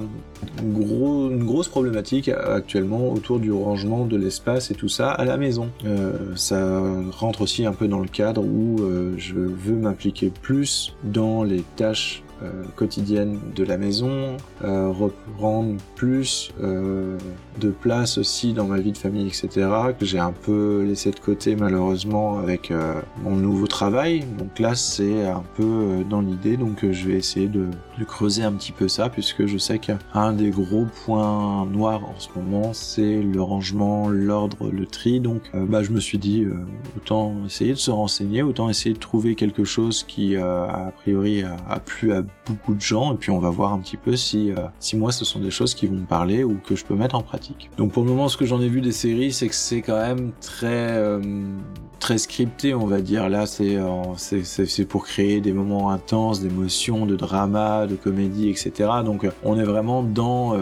une 0.64 1.44
grosse 1.46 1.68
problématique 1.68 2.28
actuellement 2.28 3.12
autour 3.12 3.40
du 3.40 3.52
rangement 3.52 4.04
de 4.08 4.18
l'espace 4.18 4.72
et 4.72 4.74
tout 4.74 4.90
ça 4.90 5.12
à 5.12 5.26
la 5.26 5.38
maison. 5.38 5.70
Euh, 5.86 6.36
ça 6.36 6.82
rentre 7.12 7.42
aussi 7.42 7.68
un 7.68 7.74
peu 7.74 7.88
dans 7.88 8.00
le 8.00 8.08
cadre 8.08 8.44
où 8.44 8.82
euh, 8.82 9.14
je 9.16 9.36
veux 9.36 9.76
m'impliquer 9.76 10.32
plus 10.42 10.96
dans 11.04 11.44
les 11.44 11.64
tâches 11.76 12.24
euh, 12.42 12.64
quotidienne 12.76 13.40
de 13.56 13.64
la 13.64 13.78
maison, 13.78 14.38
reprendre 14.62 15.76
plus 15.96 16.52
de 17.60 17.70
place 17.70 18.18
aussi 18.18 18.54
dans 18.54 18.66
ma 18.66 18.80
vie 18.80 18.92
de 18.92 18.98
famille, 18.98 19.28
etc. 19.28 19.50
que 19.98 20.06
j'ai 20.06 20.20
un 20.20 20.32
peu 20.32 20.84
laissé 20.84 21.12
de 21.12 21.20
côté 21.20 21.56
malheureusement 21.56 22.40
avec 22.40 22.72
mon 23.24 23.36
nouveau 23.36 23.68
travail. 23.68 24.26
Donc 24.38 24.60
là 24.60 24.76
c'est 24.76 25.26
un 25.26 25.44
peu 25.56 26.04
dans 26.10 26.22
l'idée, 26.22 26.58
donc 26.58 26.90
je 26.90 27.08
vais 27.08 27.16
essayer 27.16 27.48
de, 27.48 27.68
de, 28.00 28.04
creuser 28.04 28.44
un 28.44 28.52
petit 28.54 28.72
peu 28.72 28.88
ça 28.88 29.10
puisque 29.10 29.46
je 29.46 29.58
sais 29.58 29.80
qu'un 29.80 30.34
des 30.34 30.50
gros 30.50 30.86
points 31.06 31.66
noirs 31.66 32.04
en 32.04 32.20
ce 32.20 32.30
moment 32.36 32.74
c'est 32.74 33.22
le 33.22 33.42
rangement, 33.42 34.10
l'ordre, 34.10 34.70
le 34.70 34.86
tri. 34.86 35.20
Donc 35.20 35.42
bah 35.54 35.84
je 35.84 35.92
me 35.92 36.00
suis 36.00 36.18
dit 36.18 36.46
autant 36.98 37.36
essayer 37.46 37.72
de 37.72 37.78
se 37.78 37.92
renseigner, 37.92 38.44
autant 38.44 38.70
essayer 38.70 38.94
de 38.94 39.00
trouver 39.00 39.36
quelque 39.36 39.64
chose 39.64 40.04
qui 40.04 40.36
a 40.36 40.92
priori 40.98 41.44
a, 41.44 41.56
a 41.70 41.80
plu 41.80 42.14
à 42.14 42.24
beaucoup 42.46 42.74
de 42.74 42.82
gens 42.82 43.14
et 43.14 43.18
puis 43.18 43.32
on 43.32 43.40
va 43.40 43.50
voir 43.50 43.74
un 43.74 43.80
petit 43.80 43.98
peu 43.98 44.16
si, 44.16 44.52
euh, 44.52 44.56
si 44.80 44.98
moi 44.98 45.12
ce 45.12 45.26
sont 45.26 45.40
des 45.40 45.52
choses 45.52 45.74
qui 45.74 45.88
vont 45.88 45.96
me 45.96 46.06
parler 46.06 46.44
ou 46.44 46.58
que 46.66 46.76
je 46.76 46.86
peux 46.86 46.96
mettre 46.96 47.16
en 47.16 47.22
pratique. 47.22 47.43
Donc 47.78 47.92
pour 47.92 48.04
le 48.04 48.10
moment 48.10 48.28
ce 48.28 48.38
que 48.38 48.46
j'en 48.46 48.62
ai 48.62 48.68
vu 48.68 48.82
des 48.82 48.92
séries 48.92 49.32
c'est 49.32 49.48
que 49.48 49.56
c'est 49.56 49.82
quand 49.82 50.00
même 50.00 50.32
très 50.42 50.68
euh, 50.68 51.22
très 52.00 52.18
scripté 52.18 52.74
on 52.74 52.86
va 52.86 53.02
dire. 53.02 53.30
Là 53.30 53.46
c'est 53.46 53.78
euh, 53.78 54.14
c'est 54.18 54.86
pour 54.86 55.06
créer 55.06 55.42
des 55.42 55.54
moments 55.54 55.92
intenses 55.92 56.42
d'émotion 56.42 57.06
de 57.06 57.16
drama 57.16 57.88
de 57.88 57.96
comédie 57.96 58.50
etc 58.50 58.90
donc 59.06 59.28
on 59.44 59.60
est 59.60 59.64
vraiment 59.64 60.04
dans 60.04 60.56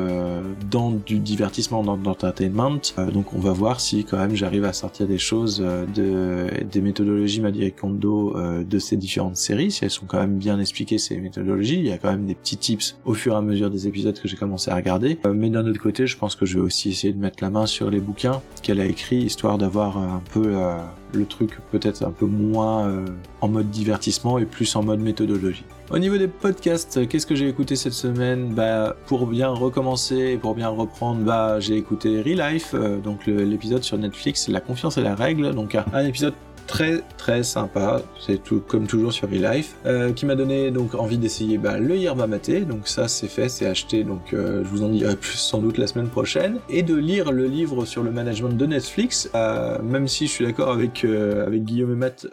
dans 0.69 0.91
du 0.91 1.19
divertissement 1.19 1.83
dans, 1.83 1.95
l'entertainment. 1.95 2.79
Donc 3.13 3.33
on 3.33 3.39
va 3.39 3.51
voir 3.51 3.79
si 3.79 4.03
quand 4.05 4.17
même 4.17 4.35
j'arrive 4.35 4.65
à 4.65 4.73
sortir 4.73 5.07
des 5.07 5.17
choses 5.17 5.59
de 5.59 6.47
des 6.71 6.81
méthodologies 6.81 7.41
Marie 7.41 7.71
Kondo 7.71 8.35
de 8.63 8.79
ces 8.79 8.97
différentes 8.97 9.37
séries. 9.37 9.71
Si 9.71 9.83
elles 9.83 9.91
sont 9.91 10.05
quand 10.05 10.19
même 10.19 10.37
bien 10.37 10.59
expliquées 10.59 10.97
ces 10.97 11.17
méthodologies 11.17 11.79
il 11.79 11.87
y 11.87 11.91
a 11.91 11.97
quand 11.97 12.11
même 12.11 12.25
des 12.25 12.35
petits 12.35 12.57
tips 12.57 12.97
au 13.05 13.13
fur 13.13 13.33
et 13.33 13.37
à 13.37 13.41
mesure 13.41 13.69
des 13.69 13.87
épisodes 13.87 14.19
que 14.19 14.27
j'ai 14.27 14.37
commencé 14.37 14.71
à 14.71 14.75
regarder. 14.75 15.17
Euh, 15.25 15.33
mais 15.33 15.49
d'un 15.49 15.65
autre 15.65 15.81
côté, 15.81 16.07
je 16.07 16.17
pense 16.17 16.35
que 16.35 16.45
je 16.45 16.57
vais 16.57 16.63
aussi 16.63 16.70
essayer 16.71 17.13
de 17.13 17.19
mettre 17.19 17.43
la 17.43 17.49
main 17.49 17.65
sur 17.65 17.89
les 17.89 17.99
bouquins 17.99 18.41
qu'elle 18.61 18.79
a 18.79 18.85
écrits, 18.85 19.17
histoire 19.17 19.57
d'avoir 19.57 19.97
un 19.97 20.21
peu 20.33 20.43
euh, 20.45 20.77
le 21.13 21.25
truc 21.25 21.57
peut-être 21.71 22.03
un 22.03 22.11
peu 22.11 22.25
moins 22.25 22.87
euh, 22.87 23.05
en 23.41 23.47
mode 23.47 23.69
divertissement 23.69 24.37
et 24.37 24.45
plus 24.45 24.75
en 24.75 24.83
mode 24.83 24.99
méthodologie. 24.99 25.65
Au 25.89 25.99
niveau 25.99 26.17
des 26.17 26.27
podcasts, 26.27 27.07
qu'est-ce 27.07 27.25
que 27.25 27.35
j'ai 27.35 27.49
écouté 27.49 27.75
cette 27.75 27.93
semaine? 27.93 28.53
Bah 28.53 28.95
pour 29.07 29.27
bien 29.27 29.49
recommencer 29.49 30.37
pour 30.41 30.55
bien 30.55 30.69
reprendre, 30.69 31.21
bah 31.21 31.59
j'ai 31.59 31.75
écouté 31.75 32.21
Relife, 32.21 32.73
donc 33.03 33.25
l'épisode 33.25 33.83
sur 33.83 33.97
Netflix, 33.97 34.47
La 34.47 34.61
confiance 34.61 34.97
et 34.97 35.01
la 35.01 35.15
règle, 35.15 35.53
donc 35.53 35.75
un 35.75 36.05
épisode 36.05 36.33
très 36.67 37.01
très 37.17 37.43
sympa, 37.43 38.01
c'est 38.19 38.43
tout 38.43 38.61
comme 38.67 38.87
toujours 38.87 39.13
sur 39.13 39.31
eLife, 39.31 39.75
euh, 39.85 40.11
qui 40.11 40.25
m'a 40.25 40.35
donné 40.35 40.71
donc 40.71 40.95
envie 40.95 41.17
d'essayer 41.17 41.57
bah, 41.57 41.77
le 41.77 41.95
Yerba 41.95 42.25
Maté, 42.27 42.61
donc 42.61 42.87
ça 42.87 43.07
c'est 43.07 43.27
fait, 43.27 43.47
c'est 43.47 43.67
acheté, 43.67 44.03
donc 44.03 44.33
euh, 44.33 44.63
je 44.63 44.69
vous 44.69 44.83
en 44.83 44.89
dirai 44.89 45.15
plus 45.15 45.37
sans 45.37 45.59
doute 45.59 45.77
la 45.77 45.87
semaine 45.87 46.07
prochaine, 46.07 46.57
et 46.69 46.81
de 46.81 46.95
lire 46.95 47.31
le 47.31 47.45
livre 47.45 47.85
sur 47.85 48.01
le 48.03 48.11
management 48.11 48.57
de 48.57 48.65
Netflix, 48.65 49.29
euh, 49.35 49.81
même 49.83 50.07
si 50.07 50.27
je 50.27 50.31
suis 50.31 50.45
d'accord 50.45 50.71
avec 50.71 51.05
avec 51.05 51.63
Guillaume 51.63 51.93
et 51.93 51.95
Matt, 51.95 52.27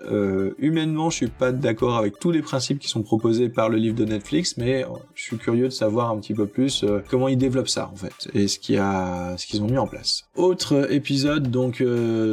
humainement 0.59 1.11
je 1.11 1.17
suis 1.17 1.27
pas 1.29 1.53
d'accord 1.53 1.97
avec 1.97 2.19
tous 2.19 2.31
les 2.31 2.43
principes 2.43 2.79
qui 2.79 2.89
sont 2.89 3.03
proposés 3.03 3.49
par 3.49 3.69
le 3.69 3.77
livre 3.77 3.97
de 3.97 4.05
Netflix, 4.05 4.57
mais 4.57 4.85
je 5.15 5.23
suis 5.23 5.37
curieux 5.37 5.67
de 5.67 5.73
savoir 5.73 6.11
un 6.11 6.19
petit 6.19 6.35
peu 6.35 6.47
plus 6.47 6.85
comment 7.11 7.29
ils 7.29 7.39
développent 7.39 7.69
ça 7.69 7.91
en 7.93 7.97
fait, 7.97 8.29
et 8.35 8.49
ce 8.49 8.59
qu'ils 8.59 9.63
ont 9.63 9.67
mis 9.67 9.79
en 9.79 9.87
place. 9.87 10.25
Autre 10.37 10.93
épisode, 10.93 11.51
donc 11.51 11.83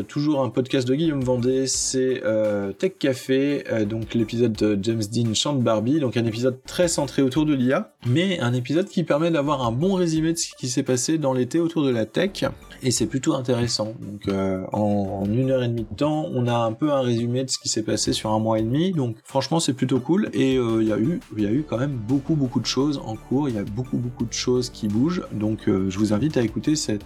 toujours 0.08 0.44
un 0.44 0.50
podcast 0.50 0.88
de 0.88 0.96
Guillaume 0.96 1.24
Vendée, 1.24 1.68
c'est 1.86 2.24
euh, 2.26 2.72
Tech 2.72 2.94
Café, 2.98 3.64
euh, 3.72 3.86
donc 3.86 4.16
l'épisode 4.16 4.54
de 4.54 4.78
James 4.82 5.04
Dean 5.12 5.34
chante 5.36 5.62
Barbie, 5.62 6.00
donc 6.00 6.18
un 6.18 6.26
épisode 6.26 6.58
très 6.66 6.88
centré 6.88 7.22
autour 7.22 7.46
de 7.46 7.54
l'IA, 7.54 7.94
mais 8.08 8.40
un 8.40 8.54
épisode 8.54 8.88
qui 8.88 9.04
permet 9.04 9.30
d'avoir 9.30 9.66
un 9.66 9.72
bon 9.72 9.94
résumé 9.94 10.34
de 10.34 10.38
ce 10.38 10.48
qui 10.58 10.68
s'est 10.68 10.84
passé 10.84 11.20
dans 11.20 11.34
l'été 11.34 11.60
autour 11.60 11.84
de 11.84 11.92
la 11.92 12.06
tech, 12.06 12.46
et 12.84 12.92
c'est 12.92 13.06
plutôt 13.06 13.34
intéressant. 13.34 13.94
Donc 14.00 14.28
euh, 14.28 14.64
en, 14.74 15.24
une 15.26 15.52
heure 15.52 15.64
et 15.64 15.68
demie 15.68 15.86
de 15.90 15.96
temps, 15.96 16.28
on 16.34 16.48
a 16.48 16.56
un 16.56 16.74
peu 16.74 16.92
un 16.92 17.02
résumé 17.02 17.44
de 17.44 17.50
ce 17.50 17.58
qui 17.58 17.70
s'est 17.70 17.84
passé 17.84 18.14
sur 18.14 18.32
un 18.32 18.40
mois 18.40 18.60
et 18.60 18.64
demi, 18.64 18.92
donc 18.92 19.18
franchement 19.24 19.60
c'est 19.60 19.74
plutôt 19.74 20.00
cool, 20.00 20.30
et 20.34 20.56
il 20.56 20.88
y 20.88 20.94
a 20.94 20.98
eu, 20.98 21.20
il 21.38 21.44
y 21.44 21.48
a 21.48 21.52
eu 21.52 21.64
quand 21.68 21.78
même 21.78 21.98
beaucoup 22.08 22.36
beaucoup 22.36 22.60
de 22.60 22.66
choses 22.66 23.02
en 23.06 23.16
cours, 23.16 23.50
il 23.50 23.56
y 23.56 23.60
a 23.60 23.64
beaucoup 23.64 23.98
beaucoup 23.98 24.26
de 24.26 24.34
choses 24.34 24.70
qui 24.70 24.88
bougent, 24.88 25.24
donc 25.32 25.64
je 25.68 25.98
vous 25.98 26.14
invite 26.14 26.38
à 26.38 26.42
écouter 26.42 26.76
cet 26.76 27.06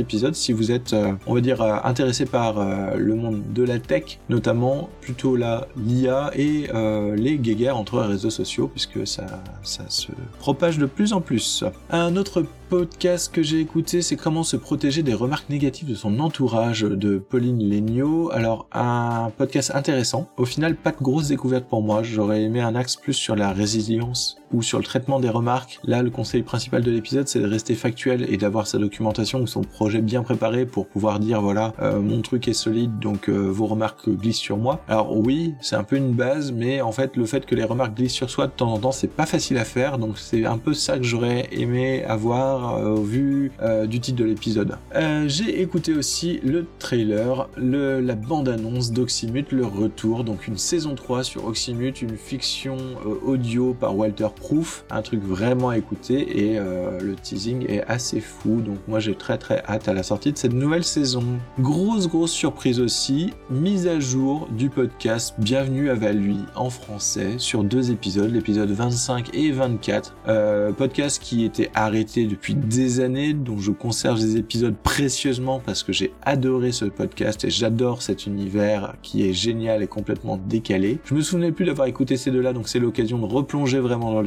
épisode 0.00 0.34
si 0.34 0.52
vous 0.52 0.70
êtes, 0.70 0.94
on 1.26 1.34
va 1.34 1.40
dire, 1.40 1.62
intéressé 1.84 2.26
par 2.26 2.64
le 2.96 3.14
monde 3.14 3.42
de 3.52 3.62
la 3.62 3.78
tech, 3.78 4.18
notamment 4.28 4.88
plutôt 5.00 5.36
la 5.36 5.68
l'IA 5.76 6.30
et 6.34 6.68
euh, 6.74 7.14
les 7.16 7.38
guéguerres 7.38 7.76
entre 7.76 8.00
les 8.00 8.08
réseaux 8.08 8.30
sociaux, 8.30 8.68
puisque 8.68 9.06
ça, 9.06 9.26
ça 9.62 9.84
se 9.88 10.12
propage 10.38 10.78
de 10.78 10.86
plus 10.86 11.12
en 11.12 11.20
plus. 11.20 11.64
Un 11.90 12.16
autre 12.16 12.44
podcast 12.70 13.34
que 13.34 13.42
j'ai 13.42 13.58
écouté, 13.58 14.00
c'est 14.00 14.14
comment 14.14 14.44
se 14.44 14.56
protéger 14.56 15.02
des 15.02 15.12
remarques 15.12 15.50
négatives 15.50 15.88
de 15.88 15.96
son 15.96 16.20
entourage 16.20 16.82
de 16.82 17.18
Pauline 17.18 17.68
Legnaud. 17.68 18.30
Alors, 18.30 18.68
un 18.70 19.32
podcast 19.36 19.72
intéressant. 19.74 20.30
Au 20.36 20.44
final, 20.44 20.76
pas 20.76 20.92
de 20.92 21.02
grosse 21.02 21.26
découverte 21.26 21.64
pour 21.64 21.82
moi. 21.82 22.04
J'aurais 22.04 22.42
aimé 22.44 22.60
un 22.60 22.76
axe 22.76 22.94
plus 22.94 23.14
sur 23.14 23.34
la 23.34 23.52
résilience 23.52 24.39
ou 24.52 24.62
sur 24.62 24.78
le 24.78 24.84
traitement 24.84 25.20
des 25.20 25.28
remarques. 25.28 25.78
Là, 25.84 26.02
le 26.02 26.10
conseil 26.10 26.42
principal 26.42 26.82
de 26.82 26.90
l'épisode, 26.90 27.28
c'est 27.28 27.40
de 27.40 27.46
rester 27.46 27.74
factuel 27.74 28.26
et 28.28 28.36
d'avoir 28.36 28.66
sa 28.66 28.78
documentation 28.78 29.40
ou 29.40 29.46
son 29.46 29.62
projet 29.62 30.00
bien 30.00 30.22
préparé 30.22 30.66
pour 30.66 30.86
pouvoir 30.86 31.20
dire, 31.20 31.40
voilà, 31.40 31.72
euh, 31.80 32.00
mon 32.00 32.20
truc 32.22 32.48
est 32.48 32.52
solide, 32.52 32.98
donc 32.98 33.28
euh, 33.28 33.50
vos 33.50 33.66
remarques 33.66 34.08
glissent 34.08 34.36
sur 34.36 34.56
moi. 34.56 34.80
Alors 34.88 35.16
oui, 35.16 35.54
c'est 35.60 35.76
un 35.76 35.84
peu 35.84 35.96
une 35.96 36.12
base, 36.12 36.52
mais 36.52 36.80
en 36.80 36.92
fait, 36.92 37.16
le 37.16 37.26
fait 37.26 37.46
que 37.46 37.54
les 37.54 37.64
remarques 37.64 37.96
glissent 37.96 38.12
sur 38.12 38.30
soi 38.30 38.46
de 38.46 38.52
temps 38.52 38.72
en 38.72 38.78
temps, 38.78 38.92
c'est 38.92 39.08
pas 39.08 39.26
facile 39.26 39.58
à 39.58 39.64
faire, 39.64 39.98
donc 39.98 40.18
c'est 40.18 40.44
un 40.44 40.58
peu 40.58 40.74
ça 40.74 40.98
que 40.98 41.04
j'aurais 41.04 41.48
aimé 41.52 42.04
avoir 42.04 42.76
euh, 42.76 43.00
vu 43.00 43.52
euh, 43.62 43.86
du 43.86 44.00
titre 44.00 44.18
de 44.18 44.24
l'épisode. 44.24 44.76
Euh, 44.94 45.24
j'ai 45.28 45.60
écouté 45.60 45.94
aussi 45.94 46.40
le 46.42 46.66
trailer, 46.78 47.48
le, 47.56 48.00
la 48.00 48.14
bande-annonce 48.14 48.92
d'Oxymute, 48.92 49.52
le 49.52 49.66
retour, 49.66 50.24
donc 50.24 50.46
une 50.46 50.58
saison 50.58 50.94
3 50.94 51.24
sur 51.24 51.44
Oxymute, 51.46 52.02
une 52.02 52.16
fiction 52.16 52.76
audio 53.24 53.74
par 53.74 53.96
Walter 53.96 54.28
Un 54.90 55.02
truc 55.02 55.22
vraiment 55.22 55.68
à 55.68 55.78
écouter 55.78 56.46
et 56.46 56.58
le 56.58 57.14
teasing 57.14 57.66
est 57.68 57.82
assez 57.86 58.20
fou, 58.20 58.60
donc 58.60 58.78
moi 58.88 58.98
j'ai 58.98 59.14
très 59.14 59.38
très 59.38 59.62
hâte 59.68 59.86
à 59.86 59.94
la 59.94 60.02
sortie 60.02 60.32
de 60.32 60.38
cette 60.38 60.52
nouvelle 60.52 60.82
saison. 60.82 61.22
Grosse 61.60 62.08
grosse 62.08 62.32
surprise 62.32 62.80
aussi, 62.80 63.32
mise 63.48 63.86
à 63.86 64.00
jour 64.00 64.48
du 64.50 64.68
podcast 64.68 65.34
Bienvenue 65.38 65.88
à 65.88 65.94
Valui 65.94 66.38
en 66.56 66.68
français 66.68 67.34
sur 67.38 67.62
deux 67.62 67.92
épisodes, 67.92 68.32
l'épisode 68.32 68.70
25 68.70 69.30
et 69.34 69.52
24, 69.52 70.16
podcast 70.76 71.22
qui 71.22 71.44
était 71.44 71.70
arrêté 71.74 72.26
depuis 72.26 72.56
des 72.56 72.98
années, 72.98 73.34
dont 73.34 73.58
je 73.58 73.70
conserve 73.70 74.18
des 74.18 74.36
épisodes 74.36 74.74
précieusement 74.82 75.60
parce 75.64 75.84
que 75.84 75.92
j'ai 75.92 76.12
adoré 76.22 76.72
ce 76.72 76.86
podcast 76.86 77.44
et 77.44 77.50
j'adore 77.50 78.02
cet 78.02 78.26
univers 78.26 78.96
qui 79.02 79.28
est 79.28 79.32
génial 79.32 79.82
et 79.82 79.86
complètement 79.86 80.40
décalé. 80.48 80.98
Je 81.04 81.14
me 81.14 81.20
souvenais 81.20 81.52
plus 81.52 81.66
d'avoir 81.66 81.86
écouté 81.86 82.16
ces 82.16 82.32
deux-là, 82.32 82.52
donc 82.52 82.68
c'est 82.68 82.80
l'occasion 82.80 83.18
de 83.18 83.26
replonger 83.26 83.78
vraiment 83.78 84.12
dans 84.12 84.22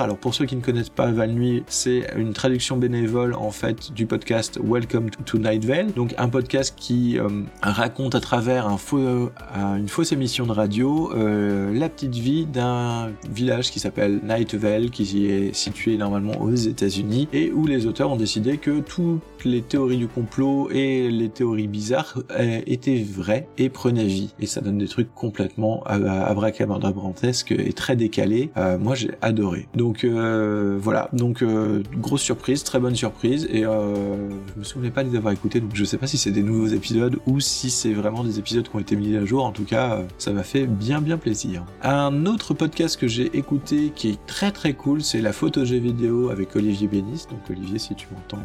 Alors 0.00 0.16
pour 0.16 0.34
ceux 0.34 0.46
qui 0.46 0.54
ne 0.54 0.60
connaissent 0.60 0.90
pas 0.90 1.10
Val 1.10 1.32
Nuit, 1.32 1.64
c'est 1.66 2.06
une 2.16 2.32
traduction 2.32 2.76
bénévole 2.76 3.34
en 3.34 3.50
fait 3.50 3.92
du 3.92 4.06
podcast 4.06 4.60
Welcome 4.62 5.10
to, 5.10 5.38
Night 5.38 5.64
Vale, 5.64 5.92
donc 5.92 6.14
un 6.18 6.28
podcast 6.28 6.74
qui 6.76 7.18
euh, 7.18 7.28
raconte 7.60 8.14
à 8.14 8.20
travers 8.20 8.68
euh, 8.92 9.28
une 9.76 9.88
fausse 9.88 10.12
émission 10.12 10.46
de 10.46 10.52
radio 10.52 11.12
euh, 11.14 11.72
la 11.74 11.88
petite 11.88 12.14
vie 12.14 12.46
d'un 12.46 13.10
village 13.28 13.72
qui 13.72 13.80
s'appelle 13.80 14.20
Night 14.22 14.54
Vale, 14.54 14.90
qui 14.90 15.26
est 15.26 15.52
situé 15.52 15.96
normalement 15.96 16.40
aux 16.40 16.54
États-Unis 16.54 17.28
et 17.32 17.50
où 17.50 17.66
les 17.66 17.86
auteurs 17.86 18.12
ont 18.12 18.16
décidé 18.16 18.56
que 18.58 18.80
toutes 18.80 19.44
les 19.44 19.62
théories 19.62 19.98
du 19.98 20.06
complot 20.06 20.70
et 20.70 21.10
les 21.10 21.28
théories 21.28 21.66
bizarres 21.66 22.18
étaient 22.66 23.02
vraies 23.02 23.48
et 23.58 23.68
prenaient 23.68 24.04
vie. 24.04 24.32
Et 24.38 24.46
ça 24.46 24.60
donne 24.60 24.78
des 24.78 24.88
trucs 24.88 25.12
complètement 25.12 25.82
abracadabrantesques 25.84 27.52
et 27.52 27.72
très 27.72 27.96
décalés. 27.96 28.50
Moi 28.78 28.94
j'ai 28.94 29.10
adoré. 29.20 29.39
Donc 29.74 30.04
euh, 30.04 30.78
voilà, 30.80 31.08
donc 31.12 31.44
grosse 31.98 32.22
surprise, 32.22 32.64
très 32.64 32.78
bonne 32.78 32.94
surprise 32.94 33.46
et 33.50 33.62
je 33.62 34.58
me 34.58 34.64
souvenais 34.64 34.90
pas 34.90 35.02
les 35.02 35.16
avoir 35.16 35.32
écoutés 35.32 35.60
donc 35.60 35.70
je 35.74 35.84
sais 35.84 35.98
pas 35.98 36.06
si 36.06 36.18
c'est 36.18 36.30
des 36.30 36.42
nouveaux 36.42 36.68
épisodes 36.68 37.18
ou 37.26 37.40
si 37.40 37.70
c'est 37.70 37.92
vraiment 37.92 38.24
des 38.24 38.38
épisodes 38.38 38.68
qui 38.68 38.76
ont 38.76 38.80
été 38.80 38.96
mis 38.96 39.16
à 39.16 39.24
jour. 39.24 39.44
En 39.44 39.52
tout 39.52 39.64
cas, 39.64 40.02
ça 40.18 40.32
m'a 40.32 40.42
fait 40.42 40.66
bien 40.66 41.00
bien 41.00 41.18
plaisir. 41.18 41.64
Un 41.82 42.26
autre 42.26 42.54
podcast 42.54 42.98
que 42.98 43.08
j'ai 43.08 43.36
écouté 43.36 43.92
qui 43.94 44.10
est 44.10 44.26
très 44.26 44.52
très 44.52 44.74
cool, 44.74 45.02
c'est 45.02 45.20
la 45.20 45.32
photo 45.32 45.64
G 45.64 45.78
vidéo 45.78 46.30
avec 46.30 46.54
Olivier 46.56 46.88
Bénis. 46.88 47.26
Donc 47.30 47.40
Olivier, 47.50 47.78
si 47.78 47.94
tu 47.94 48.06
m'entends, 48.12 48.42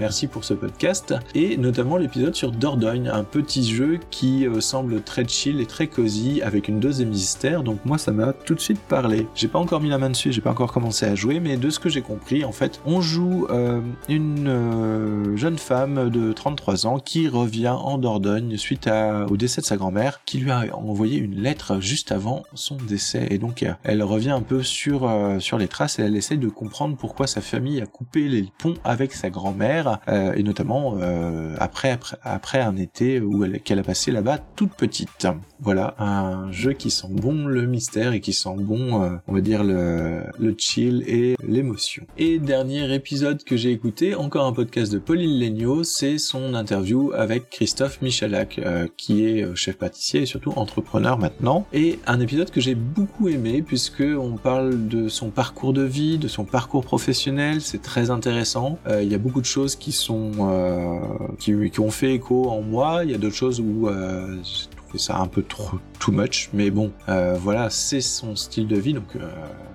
Merci 0.00 0.26
pour 0.26 0.44
ce 0.44 0.54
podcast 0.54 1.14
et 1.36 1.56
notamment 1.56 1.96
l'épisode 1.96 2.34
sur 2.34 2.50
Dordogne, 2.50 3.08
un 3.08 3.22
petit 3.22 3.72
jeu 3.72 4.00
qui 4.10 4.44
euh, 4.44 4.60
semble 4.60 5.02
très 5.02 5.26
chill 5.26 5.60
et 5.60 5.66
très 5.66 5.86
cosy 5.86 6.42
avec 6.42 6.66
une 6.66 6.80
dose 6.80 6.98
de 6.98 7.04
mystère. 7.04 7.62
Donc 7.62 7.78
moi 7.84 7.96
ça 7.96 8.10
m'a 8.10 8.32
tout 8.32 8.56
de 8.56 8.60
suite 8.60 8.80
parlé. 8.80 9.28
J'ai 9.36 9.46
pas 9.46 9.60
encore 9.60 9.80
mis 9.80 9.90
la 9.90 9.98
main 9.98 10.10
dessus, 10.10 10.32
j'ai 10.32 10.40
pas 10.40 10.50
encore 10.50 10.72
commencé 10.72 11.06
à 11.06 11.14
jouer, 11.14 11.38
mais 11.38 11.56
de 11.56 11.70
ce 11.70 11.78
que 11.78 11.88
j'ai 11.88 12.02
compris, 12.02 12.44
en 12.44 12.50
fait, 12.50 12.80
on 12.84 13.00
joue 13.00 13.46
euh, 13.50 13.80
une 14.08 14.48
euh, 14.48 15.36
jeune 15.36 15.58
femme 15.58 16.10
de 16.10 16.32
33 16.32 16.86
ans 16.86 16.98
qui 16.98 17.28
revient 17.28 17.68
en 17.68 17.96
Dordogne 17.96 18.56
suite 18.56 18.90
au 19.30 19.36
décès 19.36 19.60
de 19.60 19.66
sa 19.66 19.76
grand-mère, 19.76 20.24
qui 20.24 20.38
lui 20.38 20.50
a 20.50 20.64
envoyé 20.76 21.18
une 21.18 21.36
lettre 21.36 21.80
juste 21.80 22.10
avant 22.10 22.42
son 22.54 22.76
décès 22.76 23.28
et 23.30 23.38
donc 23.38 23.64
elle 23.84 24.02
revient 24.02 24.30
un 24.30 24.42
peu 24.42 24.62
sur 24.62 25.10
sur 25.38 25.56
les 25.56 25.68
traces 25.68 25.98
et 25.98 26.02
elle 26.02 26.16
essaye 26.16 26.38
de 26.38 26.48
comprendre 26.48 26.96
pourquoi 26.96 27.26
sa 27.26 27.40
famille 27.40 27.80
a 27.80 27.86
coupé 27.86 28.28
les 28.28 28.46
ponts 28.58 28.74
avec 28.84 29.12
sa 29.12 29.30
grand-mère 29.30 29.83
euh, 30.08 30.32
et 30.34 30.42
notamment 30.42 30.96
euh, 31.00 31.54
après, 31.58 31.90
après, 31.90 32.16
après 32.22 32.60
un 32.60 32.76
été 32.76 33.20
où 33.20 33.44
elle 33.44 33.60
qu'elle 33.60 33.78
a 33.78 33.82
passé 33.82 34.10
là-bas 34.10 34.38
toute 34.56 34.72
petite. 34.72 35.26
Voilà 35.60 35.94
un 35.98 36.52
jeu 36.52 36.72
qui 36.72 36.90
sent 36.90 37.08
bon 37.10 37.46
le 37.46 37.66
mystère 37.66 38.12
et 38.12 38.20
qui 38.20 38.32
sent 38.32 38.56
bon, 38.58 39.02
euh, 39.02 39.16
on 39.28 39.34
va 39.34 39.40
dire 39.40 39.64
le, 39.64 40.22
le 40.38 40.54
chill 40.58 41.04
et 41.06 41.36
l'émotion. 41.46 42.04
Et 42.18 42.38
dernier 42.38 42.92
épisode 42.94 43.44
que 43.44 43.56
j'ai 43.56 43.70
écouté, 43.70 44.14
encore 44.14 44.46
un 44.46 44.52
podcast 44.52 44.92
de 44.92 44.98
Pauline 44.98 45.38
Legnaud, 45.38 45.84
c'est 45.84 46.18
son 46.18 46.54
interview 46.54 47.12
avec 47.14 47.50
Christophe 47.50 48.02
Michalak, 48.02 48.60
qui 48.96 49.24
est 49.24 49.54
chef 49.54 49.76
pâtissier 49.78 50.22
et 50.22 50.26
surtout 50.26 50.52
entrepreneur 50.56 51.18
maintenant. 51.18 51.66
Et 51.72 51.98
un 52.06 52.20
épisode 52.20 52.50
que 52.50 52.60
j'ai 52.60 52.74
beaucoup 52.74 53.28
aimé 53.28 53.62
puisque 53.62 54.02
on 54.02 54.36
parle 54.36 54.88
de 54.88 55.08
son 55.08 55.30
parcours 55.30 55.72
de 55.72 55.82
vie, 55.82 56.18
de 56.18 56.28
son 56.28 56.44
parcours 56.44 56.84
professionnel, 56.84 57.60
c'est 57.60 57.82
très 57.82 58.10
intéressant. 58.10 58.78
Il 58.90 59.10
y 59.10 59.14
a 59.14 59.18
beaucoup 59.18 59.40
de 59.40 59.46
choses 59.46 59.73
qui 59.76 59.92
sont 59.92 60.32
euh, 60.40 60.98
qui, 61.38 61.80
ont 61.80 61.90
fait 61.90 62.14
écho 62.14 62.48
en 62.50 62.62
moi. 62.62 63.04
Il 63.04 63.10
y 63.10 63.14
a 63.14 63.18
d'autres 63.18 63.34
choses 63.34 63.60
où 63.60 63.88
euh, 63.88 64.36
j'ai 64.42 64.68
trouvé 64.76 64.98
ça 64.98 65.18
un 65.18 65.26
peu 65.26 65.42
trop 65.42 65.78
too 65.98 66.12
much, 66.12 66.50
mais 66.52 66.70
bon, 66.70 66.92
euh, 67.08 67.36
voilà, 67.38 67.70
c'est 67.70 68.00
son 68.00 68.36
style 68.36 68.66
de 68.66 68.76
vie, 68.76 68.94
donc 68.94 69.16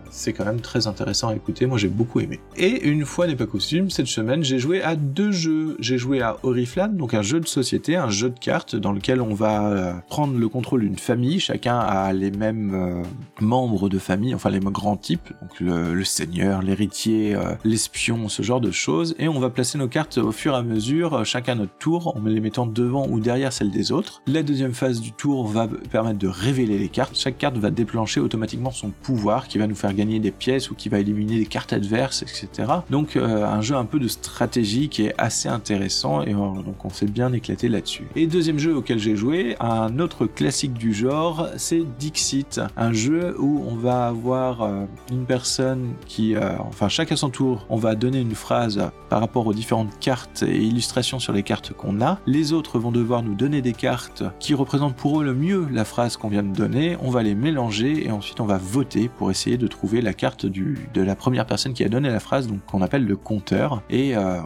c'est 0.10 0.34
quand 0.34 0.46
même 0.46 0.62
très 0.62 0.88
intéressant 0.88 1.30
à 1.30 1.36
écouter, 1.36 1.66
moi 1.66 1.78
j'ai 1.78 1.88
beaucoup 1.88 2.20
aimé. 2.20 2.40
Et 2.56 2.88
une 2.88 3.06
fois 3.06 3.28
n'est 3.28 3.36
pas 3.36 3.46
coutume, 3.46 3.90
cette 3.90 4.08
semaine 4.08 4.44
j'ai 4.44 4.60
joué 4.60 4.82
à 4.82 4.96
deux 4.96 5.32
jeux. 5.32 5.76
J'ai 5.80 5.98
joué 5.98 6.22
à 6.22 6.38
Oriflamme, 6.44 6.98
donc 6.98 7.14
un 7.14 7.22
jeu 7.22 7.40
de 7.40 7.48
société, 7.48 7.96
un 7.96 8.10
jeu 8.10 8.30
de 8.30 8.40
cartes 8.40 8.76
dans 8.76 8.92
lequel 8.92 9.22
on 9.22 9.34
va 9.34 9.68
euh, 9.68 9.94
prendre 10.10 10.38
le 10.38 10.50
contrôle 10.50 10.82
d'une 10.82 10.98
famille, 10.98 11.40
chacun 11.40 11.80
a 11.80 12.12
les 12.14 12.32
mêmes 12.32 12.74
euh, 12.74 13.04
membres 13.42 13.90
de 13.90 14.00
famille, 14.00 14.34
enfin 14.36 14.50
les 14.50 14.60
grands 14.60 14.98
types, 14.98 15.34
donc 15.42 15.60
le, 15.60 16.04
seigneur, 16.04 16.62
l'héritier, 16.62 17.36
euh, 17.36 17.56
l'espion, 17.64 18.30
ce 18.30 18.42
genre 18.42 18.62
de 18.62 18.72
choses, 18.72 19.16
et 19.20 19.28
on 19.28 19.40
va 19.40 19.50
placer 19.50 19.78
nos 19.78 19.88
cartes 19.88 20.18
au 20.18 20.32
fur 20.32 20.54
et 20.54 20.58
à 20.58 20.64
mesure, 20.64 21.26
chacun 21.26 21.56
notre 21.56 21.78
tour, 21.78 22.16
en 22.16 22.24
les 22.26 22.40
mettant 22.40 22.66
devant 22.66 23.08
ou 23.08 23.20
derrière 23.20 23.54
celles 23.54 23.72
des 23.72 23.92
autres. 23.92 24.22
La 24.28 24.44
deuxième 24.44 24.74
phase 24.74 25.02
du 25.02 25.12
tour 25.12 25.48
va 25.48 25.68
permettre 25.92 26.20
de 26.20 26.28
révéler 26.28 26.78
les 26.78 26.90
cartes, 26.90 27.18
chaque 27.18 27.38
carte 27.38 27.58
va 27.58 27.72
déclencher 27.72 28.20
automatiquement 28.20 28.72
son 28.72 28.90
pouvoir 28.90 29.48
qui 29.48 29.58
va 29.58 29.68
nous 29.68 29.76
faire 29.76 29.94
gagner 30.00 30.20
des 30.20 30.32
pièces 30.32 30.72
ou 30.72 30.76
qui 30.76 30.88
va 30.88 31.00
éliminer 31.00 31.38
des 31.38 31.46
cartes 31.46 31.74
adverses, 31.74 32.22
etc. 32.22 32.48
Donc 32.90 33.18
euh, 33.18 33.46
un 33.46 33.62
jeu 33.62 33.76
un 33.76 33.84
peu 33.84 34.00
de 34.00 34.08
stratégie 34.08 34.88
qui 34.88 35.06
est 35.06 35.14
assez 35.18 35.50
intéressant 35.50 36.22
et 36.22 36.34
donc 36.34 36.86
on 36.86 36.90
s'est 36.90 37.06
bien 37.06 37.34
éclaté 37.34 37.68
là-dessus. 37.68 38.08
Et 38.16 38.28
deuxième 38.28 38.60
jeu 38.60 38.74
auquel 38.76 38.98
j'ai 38.98 39.18
joué, 39.18 39.58
un 39.60 40.00
autre 40.00 40.26
classique 40.26 40.74
du 40.74 40.94
genre, 40.94 41.48
c'est 41.58 41.84
Dixit, 42.00 42.62
un 42.78 42.94
jeu 42.94 43.36
où 43.40 43.64
on 43.68 43.76
va 43.76 44.08
avoir 44.08 44.62
euh, 44.62 44.86
une 45.12 45.26
personne 45.26 45.94
qui, 46.08 46.36
euh, 46.36 46.58
enfin 46.60 46.88
chacun 46.88 47.18
son 47.18 47.30
tour, 47.30 47.66
on 47.70 47.76
va 47.76 47.96
donner 47.96 48.22
une 48.22 48.36
phrase 48.36 48.82
par 49.10 49.20
rapport 49.20 49.48
aux 49.48 49.54
différentes 49.54 50.00
cartes 50.00 50.44
et 50.44 50.64
illustrations 50.64 51.20
sur 51.20 51.34
les 51.34 51.44
cartes 51.44 51.74
qu'on 51.74 52.00
a. 52.00 52.20
Les 52.26 52.54
autres 52.54 52.80
vont 52.80 52.92
devoir 52.92 53.22
nous 53.22 53.36
donner 53.36 53.62
des 53.62 53.74
cartes 53.74 54.24
qui 54.40 54.54
représentent 54.54 54.96
pour 54.96 55.20
eux 55.20 55.26
le 55.26 55.34
mieux 55.34 55.68
la 55.72 55.84
phrase 55.84 56.16
qu'on 56.16 56.30
vient 56.30 56.44
de 56.44 56.56
donner. 56.56 56.96
On 57.02 57.10
va 57.10 57.22
les 57.22 57.36
mélanger 57.36 58.06
et 58.06 58.12
ensuite 58.12 58.40
on 58.40 58.46
va 58.46 58.58
voter 58.58 59.10
pour 59.10 59.30
essayer 59.30 59.58
de 59.58 59.68
trouver 59.68 59.89
la 59.98 60.14
carte 60.14 60.46
du, 60.46 60.78
de 60.94 61.02
la 61.02 61.16
première 61.16 61.46
personne 61.46 61.74
qui 61.74 61.84
a 61.84 61.90
donné 61.90 62.10
la 62.10 62.20
phrase, 62.20 62.48
donc 62.48 62.64
qu'on 62.66 62.82
appelle 62.82 63.06
le 63.06 63.16
compteur. 63.16 63.82
Et 63.90 64.16
euh, 64.16 64.40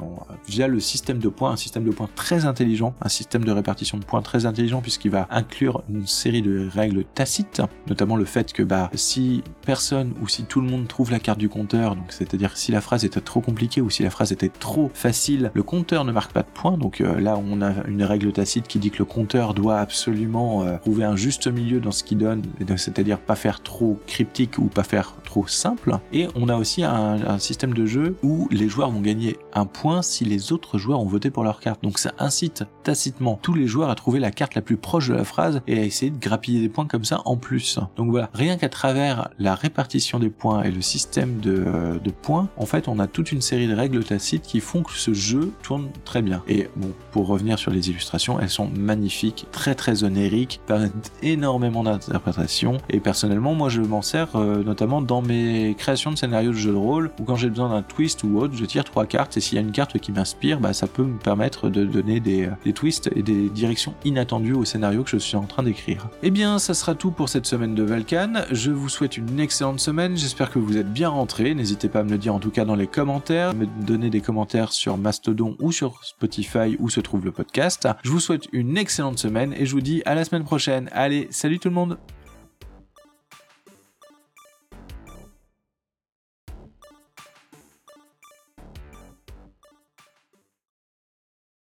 via 0.48 0.68
le 0.68 0.80
système 0.80 1.20
de 1.20 1.30
points, 1.30 1.52
un 1.52 1.58
système 1.58 1.84
de 1.84 1.92
points 1.92 2.10
très 2.16 2.46
intelligent, 2.46 2.96
un 3.02 3.10
système 3.10 3.44
de 3.44 3.52
répartition 3.52 3.98
de 3.98 4.06
points 4.06 4.22
très 4.22 4.46
intelligent 4.46 4.82
puisqu'il 4.82 5.12
va 5.12 5.28
inclure 5.30 5.84
une 5.90 6.08
série 6.08 6.42
de 6.42 6.68
règles 6.74 7.04
tacites, 7.04 7.62
notamment 7.88 8.16
le 8.16 8.26
fait 8.26 8.54
que 8.54 8.64
bah 8.64 8.90
si 8.94 9.44
personne 9.66 10.14
ou 10.22 10.28
si 10.28 10.44
tout 10.44 10.62
le 10.62 10.68
monde 10.68 10.88
trouve 10.88 11.12
la 11.12 11.20
carte 11.20 11.40
du 11.40 11.50
compteur, 11.50 11.96
donc 11.96 12.06
c'est-à-dire 12.10 12.58
si 12.58 12.72
la 12.72 12.82
phrase 12.82 13.06
était 13.06 13.22
trop 13.22 13.42
compliquée 13.42 13.82
ou 13.82 13.90
si 13.90 14.04
la 14.04 14.10
phrase 14.10 14.32
était 14.32 14.50
trop 14.50 14.92
facile, 14.94 15.52
le 15.54 15.64
compteur 15.64 16.06
ne 16.06 16.12
marque 16.12 16.32
pas 16.32 16.44
de 16.44 16.48
points. 16.54 16.78
Donc 16.78 17.02
euh, 17.02 17.20
là, 17.20 17.38
on 17.38 17.62
a 17.62 17.72
une 17.88 18.04
règle 18.04 18.32
tacite 18.32 18.68
qui 18.68 18.80
dit 18.80 18.92
que 18.92 19.00
le 19.00 19.06
compteur 19.06 19.54
doit 19.54 19.80
absolument 19.80 20.64
euh, 20.64 20.78
trouver 20.78 21.04
un 21.04 21.16
juste 21.16 21.48
milieu 21.48 21.80
dans 21.80 21.92
ce 21.92 22.04
qu'il 22.04 22.18
donne, 22.18 22.44
c'est-à-dire 22.78 23.20
pas 23.20 23.36
faire 23.36 23.62
trop 23.62 24.00
cryptique 24.08 24.58
ou 24.58 24.66
pas 24.66 24.84
faire 24.84 25.16
trop 25.24 25.33
simple. 25.48 25.98
Et 26.12 26.28
on 26.36 26.50
a 26.50 26.56
aussi 26.56 26.84
un, 26.84 27.40
système 27.40 27.74
de 27.74 27.86
jeu 27.86 28.16
où 28.24 28.48
les 28.52 28.70
joueurs 28.70 28.92
vont 28.92 29.02
gagner 29.02 29.38
un 29.54 29.66
point 29.66 30.02
si 30.02 30.24
les 30.24 30.54
autres 30.54 30.78
joueurs 30.78 31.00
ont 31.00 31.08
voté 31.08 31.30
pour 31.30 31.44
leur 31.44 31.60
carte. 31.60 31.82
Donc 31.84 32.00
ça 32.00 32.14
incite 32.20 32.64
tacitement 32.84 33.40
tous 33.42 33.54
les 33.54 33.68
joueurs 33.68 33.90
à 33.90 33.96
trouver 33.96 34.20
la 34.20 34.32
carte 34.32 34.56
la 34.56 34.62
plus 34.62 34.78
proche 34.78 35.10
de 35.10 35.16
la 35.16 35.24
phrase 35.24 35.62
et 35.68 35.80
à 35.80 35.84
essayer 35.84 36.12
de 36.12 36.20
grappiller 36.20 36.62
des 36.62 36.70
points 36.70 36.86
comme 36.86 37.04
ça 37.04 37.22
en 37.26 37.38
plus. 37.38 37.80
Donc 37.96 38.10
voilà, 38.12 38.30
rien 38.34 38.58
qu'à 38.58 38.70
travers 38.70 39.30
la 39.40 39.56
répartition 39.56 40.20
des 40.20 40.30
points 40.30 40.64
et 40.64 40.72
le 40.72 40.82
système 40.82 41.40
de, 41.40 42.00
points, 42.22 42.50
en 42.58 42.66
fait, 42.66 42.88
on 42.88 43.00
a 43.00 43.08
toute 43.08 43.32
une 43.32 43.42
série 43.42 43.68
de 43.68 43.74
règles 43.74 44.04
tacites 44.04 44.44
qui 44.44 44.60
font 44.60 44.84
que 44.84 44.94
ce 44.94 45.14
jeu 45.14 45.52
tourne 45.64 45.90
très 46.06 46.22
bien. 46.22 46.44
Et 46.48 46.70
bon, 46.76 46.92
pour 47.12 47.28
revenir 47.28 47.58
sur 47.58 47.72
les 47.72 47.90
illustrations, 47.90 48.40
elles 48.40 48.50
sont 48.50 48.70
magnifiques, 48.70 49.48
très 49.52 49.76
très 49.76 50.04
onériques, 50.04 50.62
permettent 50.68 51.12
énormément 51.24 51.84
d'interprétation. 51.84 52.78
Et 52.90 53.00
personnellement, 53.00 53.56
moi, 53.56 53.70
je 53.70 53.82
m'en 53.82 54.02
sers 54.02 54.36
euh, 54.36 54.64
notamment 54.64 55.02
dans 55.02 55.23
mes 55.24 55.76
créations 55.78 56.12
de 56.12 56.18
scénarios 56.18 56.52
de 56.52 56.58
jeux 56.58 56.72
de 56.72 56.78
rôle, 56.78 57.12
ou 57.20 57.24
quand 57.24 57.36
j'ai 57.36 57.50
besoin 57.50 57.70
d'un 57.70 57.82
twist 57.82 58.24
ou 58.24 58.38
autre, 58.38 58.56
je 58.56 58.66
tire 58.66 58.84
trois 58.84 59.06
cartes, 59.06 59.38
et 59.38 59.42
s'il 59.42 59.56
y 59.56 59.58
a 59.58 59.62
une 59.62 59.72
carte 59.72 59.98
qui 60.00 60.12
m'inspire, 60.12 60.60
bah, 60.60 60.74
ça 60.74 60.88
peut 60.88 61.04
me 61.04 61.18
permettre 61.18 61.70
de 61.70 61.86
donner 61.86 62.20
des, 62.20 62.50
des 62.64 62.74
twists 62.74 63.10
et 63.16 63.24
des 63.24 63.50
directions 63.50 63.94
inattendues 64.06 64.54
au 64.54 64.66
scénario 64.66 65.04
que 65.04 65.10
je 65.10 65.18
suis 65.18 65.36
en 65.36 65.44
train 65.44 65.64
d'écrire. 65.64 66.08
Eh 66.22 66.32
bien, 66.32 66.60
ça 66.60 66.74
sera 66.74 66.96
tout 66.96 67.12
pour 67.12 67.30
cette 67.30 67.46
semaine 67.46 67.76
de 67.76 67.84
Valkan. 67.84 68.44
Je 68.52 68.72
vous 68.72 68.90
souhaite 68.90 69.18
une 69.18 69.40
excellente 69.40 69.80
semaine, 69.80 70.18
j'espère 70.18 70.52
que 70.52 70.60
vous 70.60 70.78
êtes 70.78 70.92
bien 70.92 71.10
rentrés. 71.10 71.54
N'hésitez 71.54 71.90
pas 71.90 72.00
à 72.00 72.04
me 72.04 72.12
le 72.12 72.18
dire 72.18 72.34
en 72.34 72.40
tout 72.40 72.52
cas 72.52 72.66
dans 72.66 72.76
les 72.76 72.88
commentaires, 72.88 73.54
me 73.54 73.66
donner 73.86 74.10
des 74.10 74.22
commentaires 74.22 74.72
sur 74.72 74.98
Mastodon 74.98 75.56
ou 75.60 75.72
sur 75.72 76.04
Spotify 76.04 76.76
où 76.80 76.90
se 76.90 77.00
trouve 77.00 77.26
le 77.26 77.32
podcast. 77.32 77.88
Je 78.04 78.10
vous 78.10 78.20
souhaite 78.20 78.48
une 78.52 78.78
excellente 78.78 79.20
semaine 79.20 79.54
et 79.58 79.66
je 79.66 79.72
vous 79.72 79.82
dis 79.82 80.02
à 80.06 80.16
la 80.16 80.26
semaine 80.26 80.44
prochaine. 80.44 80.90
Allez, 80.92 81.28
salut 81.32 81.60
tout 81.60 81.70
le 81.70 81.76
monde 81.76 81.98